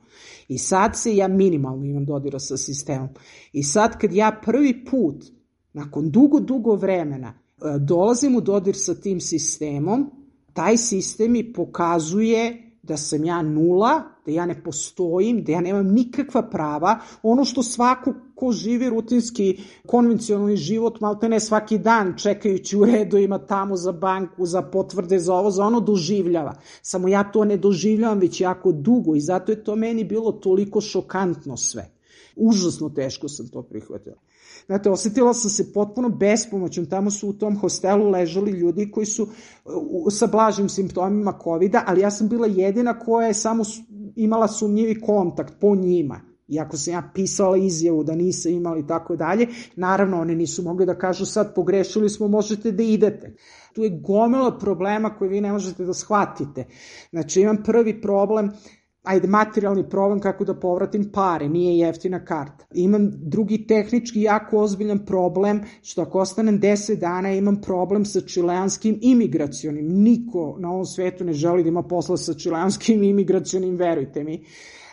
I 0.48 0.58
sad 0.58 0.96
se 0.96 1.16
ja 1.16 1.28
minimalno 1.28 1.86
imam 1.86 2.06
dodira 2.06 2.40
sa 2.40 2.58
sistemom. 2.58 3.10
I 3.54 3.64
sad 3.64 4.00
kad 4.00 4.14
ja 4.14 4.40
prvi 4.46 4.86
put, 4.86 5.26
nakon 5.74 6.12
dugo, 6.12 6.40
dugo 6.40 6.76
vremena, 6.76 7.41
dolazim 7.80 8.36
u 8.36 8.42
dodir 8.42 8.76
sa 8.76 8.96
tim 8.96 9.22
sistemom, 9.22 10.10
taj 10.54 10.78
sistem 10.78 11.32
mi 11.32 11.54
pokazuje 11.54 12.72
da 12.84 12.98
sam 12.98 13.26
ja 13.26 13.42
nula, 13.42 14.04
da 14.26 14.32
ja 14.32 14.46
ne 14.46 14.64
postojim, 14.64 15.44
da 15.44 15.52
ja 15.52 15.62
nemam 15.62 15.88
nikakva 15.88 16.42
prava, 16.50 17.00
ono 17.24 17.46
što 17.46 17.64
svako 17.64 18.14
ko 18.36 18.52
živi 18.52 18.90
rutinski 18.90 19.60
konvencionalni 19.88 20.58
život, 20.58 21.00
malte 21.00 21.30
ne 21.30 21.40
svaki 21.40 21.78
dan 21.78 22.14
čekajući 22.18 22.78
u 22.78 22.86
redu 22.86 23.18
ima 23.18 23.38
tamo 23.38 23.76
za 23.76 23.92
banku, 23.92 24.46
za 24.46 24.62
potvrde, 24.62 25.20
za 25.20 25.34
ovo, 25.34 25.52
za 25.52 25.66
ono 25.66 25.80
doživljava. 25.80 26.56
Samo 26.82 27.08
ja 27.08 27.32
to 27.32 27.46
ne 27.46 27.58
doživljavam 27.58 28.20
već 28.20 28.42
jako 28.42 28.72
dugo 28.72 29.16
i 29.16 29.22
zato 29.22 29.52
je 29.52 29.64
to 29.64 29.76
meni 29.76 30.04
bilo 30.04 30.32
toliko 30.32 30.82
šokantno 30.82 31.58
sve. 31.58 31.90
Užasno 32.36 32.90
teško 32.90 33.30
sam 33.30 33.48
to 33.48 33.62
prihvatila. 33.62 34.18
Znate, 34.66 34.90
osetila 34.90 35.34
sam 35.34 35.50
se 35.50 35.74
potpuno 35.74 36.10
bespomoćom. 36.10 36.86
Tamo 36.86 37.12
su 37.12 37.30
u 37.30 37.34
tom 37.34 37.58
hostelu 37.58 38.10
ležali 38.10 38.52
ljudi 38.52 38.92
koji 38.92 39.06
su 39.06 39.28
sa 40.12 40.28
blažim 40.28 40.70
simptomima 40.70 41.40
covid 41.44 41.76
ali 41.86 42.02
ja 42.02 42.12
sam 42.12 42.30
bila 42.30 42.48
jedina 42.48 43.00
koja 43.00 43.28
je 43.28 43.34
samo 43.34 43.64
imala 44.16 44.48
sumnjivi 44.48 45.02
kontakt 45.02 45.54
po 45.60 45.76
njima. 45.76 46.22
Iako 46.48 46.78
sam 46.78 46.94
ja 46.94 47.12
pisala 47.14 47.58
izjavu 47.58 48.04
da 48.04 48.16
nisam 48.16 48.52
imala 48.52 48.78
i 48.80 48.88
tako 48.88 49.16
dalje, 49.16 49.48
naravno 49.76 50.22
oni 50.22 50.36
nisu 50.36 50.64
mogli 50.64 50.86
da 50.86 50.98
kažu 50.98 51.26
sad 51.26 51.56
pogrešili 51.56 52.10
smo, 52.10 52.28
možete 52.28 52.72
da 52.72 52.84
idete. 52.84 53.36
Tu 53.74 53.84
je 53.84 53.90
gomila 53.90 54.58
problema 54.58 55.16
koje 55.18 55.30
vi 55.30 55.42
ne 55.42 55.52
možete 55.52 55.86
da 55.86 55.94
shvatite. 55.94 56.66
Znači 57.12 57.42
imam 57.42 57.64
prvi 57.64 58.02
problem, 58.02 58.52
ajde, 59.04 59.28
materijalni 59.28 59.90
problem 59.90 60.20
kako 60.20 60.46
da 60.46 60.60
povratim 60.60 61.12
pare, 61.12 61.50
nije 61.50 61.78
jeftina 61.78 62.26
karta. 62.26 62.66
Imam 62.74 63.12
drugi 63.14 63.68
tehnički 63.68 64.22
jako 64.22 64.58
ozbiljan 64.58 65.06
problem, 65.06 65.62
što 65.84 66.02
ako 66.02 66.20
ostanem 66.20 66.60
10 66.62 67.00
dana 67.00 67.32
imam 67.32 67.62
problem 67.62 68.06
sa 68.06 68.22
čileanskim 68.22 69.00
imigracionim. 69.02 69.86
Niko 69.88 70.56
na 70.60 70.72
ovom 70.72 70.86
svetu 70.86 71.24
ne 71.24 71.34
želi 71.34 71.64
da 71.64 71.70
ima 71.70 71.84
posla 71.84 72.18
sa 72.18 72.34
čileanskim 72.34 73.04
imigracionim, 73.14 73.76
verujte 73.76 74.24
mi 74.24 74.44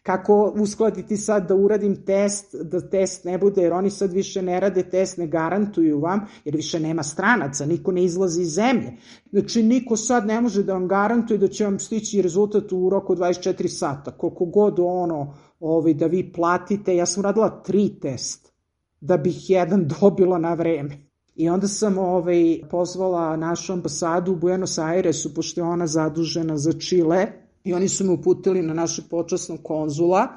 kako 0.08 0.52
uskladiti 0.56 1.16
sad 1.16 1.48
da 1.48 1.54
uradim 1.54 1.96
test, 2.04 2.54
da 2.62 2.80
test 2.80 3.24
ne 3.24 3.38
bude, 3.38 3.62
jer 3.62 3.72
oni 3.72 3.90
sad 3.90 4.12
više 4.12 4.42
ne 4.42 4.60
rade 4.60 4.82
test, 4.82 5.18
ne 5.18 5.26
garantuju 5.26 6.00
vam, 6.00 6.20
jer 6.44 6.56
više 6.56 6.80
nema 6.80 7.02
stranaca, 7.02 7.66
niko 7.66 7.92
ne 7.92 8.04
izlazi 8.04 8.42
iz 8.42 8.54
zemlje. 8.54 8.92
Znači, 9.30 9.62
niko 9.62 9.96
sad 9.96 10.26
ne 10.26 10.40
može 10.40 10.62
da 10.62 10.72
vam 10.72 10.88
garantuje 10.88 11.38
da 11.38 11.48
će 11.48 11.64
vam 11.64 11.78
stići 11.78 12.22
rezultat 12.22 12.72
u 12.72 12.90
roku 12.90 13.14
24 13.16 13.68
sata, 13.68 14.10
koliko 14.10 14.44
god 14.44 14.78
ono, 14.80 15.34
ovaj, 15.60 15.94
da 15.94 16.06
vi 16.06 16.32
platite. 16.32 16.96
Ja 16.96 17.06
sam 17.06 17.22
radila 17.22 17.62
tri 17.62 18.00
test, 18.00 18.52
da 19.00 19.16
bih 19.16 19.50
jedan 19.50 19.88
dobila 20.00 20.38
na 20.38 20.54
vreme. 20.54 20.98
I 21.34 21.48
onda 21.48 21.68
sam 21.68 21.98
ovaj, 21.98 22.60
pozvala 22.70 23.36
našu 23.36 23.72
ambasadu 23.72 24.32
u 24.32 24.36
Buenos 24.36 24.78
Airesu, 24.78 25.34
pošto 25.34 25.60
je 25.60 25.64
ona 25.64 25.86
zadužena 25.86 26.56
za 26.58 26.72
Čile, 26.72 27.26
i 27.64 27.74
oni 27.74 27.88
su 27.88 28.04
me 28.04 28.12
uputili 28.12 28.62
na 28.62 28.74
našeg 28.74 29.04
počasnog 29.10 29.58
konzula 29.62 30.28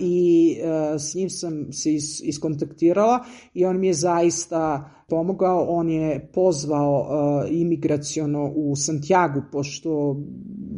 i 0.00 0.56
e, 0.62 0.98
s 0.98 1.14
njim 1.14 1.30
sam 1.30 1.72
se 1.72 1.94
is, 1.94 2.20
iskontaktirala 2.20 3.24
i 3.54 3.64
on 3.64 3.80
mi 3.80 3.86
je 3.86 3.94
zaista 3.94 4.90
pomogao, 5.08 5.66
on 5.68 5.90
je 5.90 6.30
pozvao 6.34 7.06
e, 7.08 7.48
imigraciono 7.50 8.52
u 8.56 8.76
Santiago, 8.76 9.42
pošto 9.52 10.16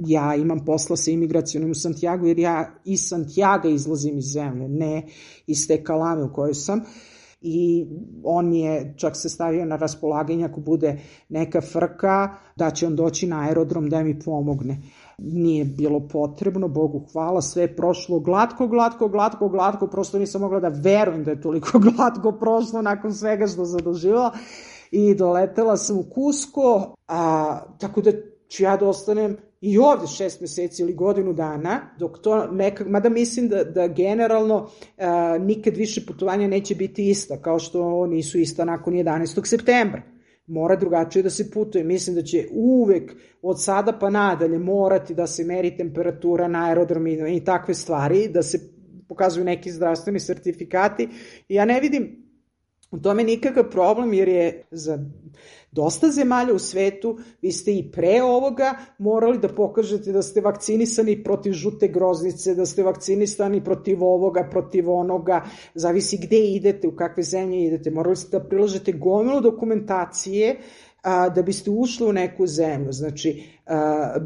ja 0.07 0.35
imam 0.35 0.64
posla 0.64 0.97
sa 0.97 1.11
imigracionim 1.11 1.71
u 1.71 1.75
Santiago, 1.75 2.27
jer 2.27 2.38
ja 2.38 2.75
iz 2.85 3.01
Santiago 3.09 3.68
izlazim 3.68 4.18
iz 4.18 4.25
zemlje, 4.25 4.68
ne 4.68 5.07
iz 5.47 5.68
te 5.68 5.85
kalame 5.85 6.25
u 6.25 6.33
kojoj 6.33 6.55
sam. 6.55 6.81
I 7.45 7.87
on 8.25 8.49
mi 8.49 8.61
je 8.61 8.95
čak 8.97 9.16
se 9.16 9.29
stavio 9.29 9.64
na 9.64 9.77
raspolaganje 9.77 10.45
ako 10.45 10.61
bude 10.61 11.01
neka 11.29 11.61
frka, 11.61 12.37
da 12.57 12.71
će 12.71 12.87
on 12.87 12.97
doći 12.97 13.27
na 13.27 13.40
aerodrom 13.40 13.88
da 13.88 14.03
mi 14.03 14.18
pomogne 14.18 14.83
nije 15.18 15.64
bilo 15.64 16.09
potrebno, 16.09 16.68
Bogu 16.68 17.07
hvala, 17.12 17.42
sve 17.42 17.62
je 17.62 17.77
prošlo 17.77 18.20
glatko, 18.20 18.66
glatko, 18.66 19.09
glatko, 19.09 19.48
glatko, 19.48 19.87
prosto 19.87 20.18
nisam 20.18 20.40
mogla 20.40 20.61
da 20.61 20.68
verujem 20.68 21.25
da 21.25 21.31
je 21.31 21.40
toliko 21.40 21.79
glatko 21.96 22.33
prošlo 22.33 22.83
nakon 22.83 23.14
svega 23.14 23.46
što 23.46 23.64
sam 23.64 23.81
doživjela 23.81 24.33
i 24.90 25.14
doletela 25.14 25.77
sam 25.77 25.98
u 25.98 26.05
Kusko, 26.14 26.94
a, 27.09 27.61
tako 27.79 28.01
da 28.01 28.11
ću 28.48 28.62
ja 28.62 28.77
da 28.77 28.88
ostanem 28.88 29.37
i 29.61 29.79
ovde 29.79 30.07
šest 30.07 30.40
meseci 30.40 30.83
ili 30.83 30.94
godinu 30.94 31.33
dana, 31.33 31.81
dok 31.98 32.18
to 32.18 32.46
nekak, 32.46 32.88
mada 32.88 33.09
mislim 33.09 33.48
da, 33.48 33.64
da 33.64 33.88
generalno 33.88 34.68
a, 34.98 35.38
nikad 35.38 35.77
više 35.77 36.07
putovanja 36.07 36.48
neće 36.48 36.75
biti 36.75 37.11
ista, 37.11 37.37
kao 37.42 37.59
što 37.59 38.07
nisu 38.07 38.38
ista 38.38 38.64
nakon 38.64 38.94
11. 38.94 39.46
septembra 39.46 40.12
mora 40.46 40.76
drugačije 40.76 41.22
da 41.22 41.31
se 41.31 41.50
putuje. 41.50 41.85
Mislim 41.85 42.16
da 42.16 42.22
će 42.22 42.48
uvek 42.52 43.12
od 43.42 43.62
sada 43.62 43.92
pa 43.92 44.11
nadalje 44.11 44.59
morati 44.59 45.14
da 45.14 45.26
se 45.26 45.44
meri 45.44 45.76
temperatura 45.76 46.48
na 46.48 46.68
aerodromima 46.68 47.28
i 47.28 47.44
takve 47.44 47.74
stvari, 47.74 48.28
da 48.28 48.42
se 48.42 48.59
pokazuju 49.09 49.44
neki 49.44 49.70
zdravstveni 49.70 50.20
sertifikati. 50.20 51.09
Ja 51.48 51.64
ne 51.64 51.81
vidim 51.81 52.21
u 52.92 52.98
tome 52.98 53.24
nikakav 53.24 53.70
problem 53.70 54.12
jer 54.12 54.28
je 54.28 54.66
za 54.70 54.98
dosta 55.70 56.11
zemalja 56.11 56.55
u 56.55 56.59
svetu, 56.59 57.18
vi 57.42 57.52
ste 57.52 57.72
i 57.72 57.90
pre 57.92 58.22
ovoga 58.22 58.74
morali 58.98 59.38
da 59.38 59.48
pokažete 59.48 60.12
da 60.12 60.22
ste 60.22 60.40
vakcinisani 60.40 61.22
protiv 61.24 61.52
žute 61.52 61.88
groznice, 61.88 62.55
da 62.55 62.66
ste 62.66 62.83
vakcinisani 62.83 63.64
protiv 63.64 64.05
ovoga, 64.05 64.48
protiv 64.50 64.90
onoga, 64.90 65.44
zavisi 65.74 66.18
gde 66.22 66.38
idete, 66.38 66.88
u 66.88 66.96
kakve 66.96 67.22
zemlje 67.22 67.64
idete, 67.64 67.90
morali 67.90 68.16
ste 68.16 68.38
da 68.38 68.44
prilažete 68.44 68.92
gomilu 68.92 69.40
dokumentacije 69.40 70.59
a, 71.03 71.29
da 71.29 71.43
biste 71.43 71.71
ušli 71.71 72.07
u 72.07 72.12
neku 72.12 72.47
zemlju. 72.47 72.93
Znači, 72.93 73.43
a, 73.67 74.17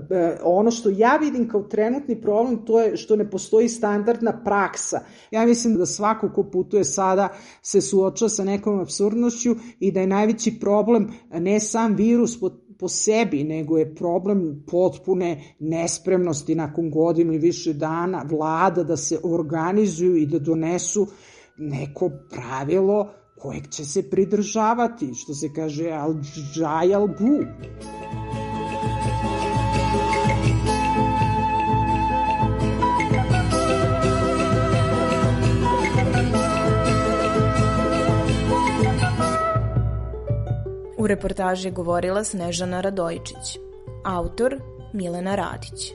ono 0.43 0.71
što 0.71 0.91
ja 0.91 1.17
vidim 1.17 1.49
kao 1.49 1.63
trenutni 1.63 2.21
problem 2.21 2.65
to 2.67 2.81
je 2.81 2.97
što 2.97 3.17
ne 3.17 3.31
postoji 3.31 3.69
standardna 3.69 4.43
praksa. 4.45 5.01
Ja 5.31 5.47
mislim 5.47 5.77
da 5.77 5.87
svako 5.87 6.31
ko 6.35 6.43
putuje 6.43 6.85
sada 6.85 7.29
se 7.63 7.81
suoča 7.81 8.29
sa 8.29 8.45
nekom 8.45 8.81
absurdnošću 8.81 9.57
i 9.81 9.93
da 9.93 10.01
je 10.01 10.07
najveći 10.07 10.61
problem 10.61 11.13
ne 11.31 11.61
sam 11.61 11.95
virus 11.95 12.41
po, 12.41 12.51
po 12.79 12.89
sebi, 12.89 13.45
nego 13.45 13.79
je 13.79 13.95
problem 13.95 14.65
potpune 14.71 15.55
nespremnosti 15.59 16.55
nakon 16.55 16.91
godinu 16.91 17.33
i 17.33 17.39
više 17.39 17.73
dana 17.73 18.25
vlada 18.31 18.85
da 18.85 18.97
se 18.97 19.19
organizuju 19.23 20.17
i 20.17 20.27
da 20.27 20.39
donesu 20.39 21.07
neko 21.57 22.11
pravilo 22.31 23.11
kojeg 23.39 23.69
će 23.69 23.85
se 23.85 24.11
pridržavati, 24.11 25.15
što 25.15 25.35
se 25.35 25.53
kaže 25.53 25.91
al 25.91 26.15
džaj 26.55 26.95
al 26.95 27.07
bu. 27.07 27.45
U 40.99 41.07
reportaži 41.07 41.71
govorila 41.71 42.25
Snežana 42.25 42.81
Radojčić. 42.81 43.59
Autor 44.05 44.61
Milena 44.93 45.35
Radić. 45.35 45.93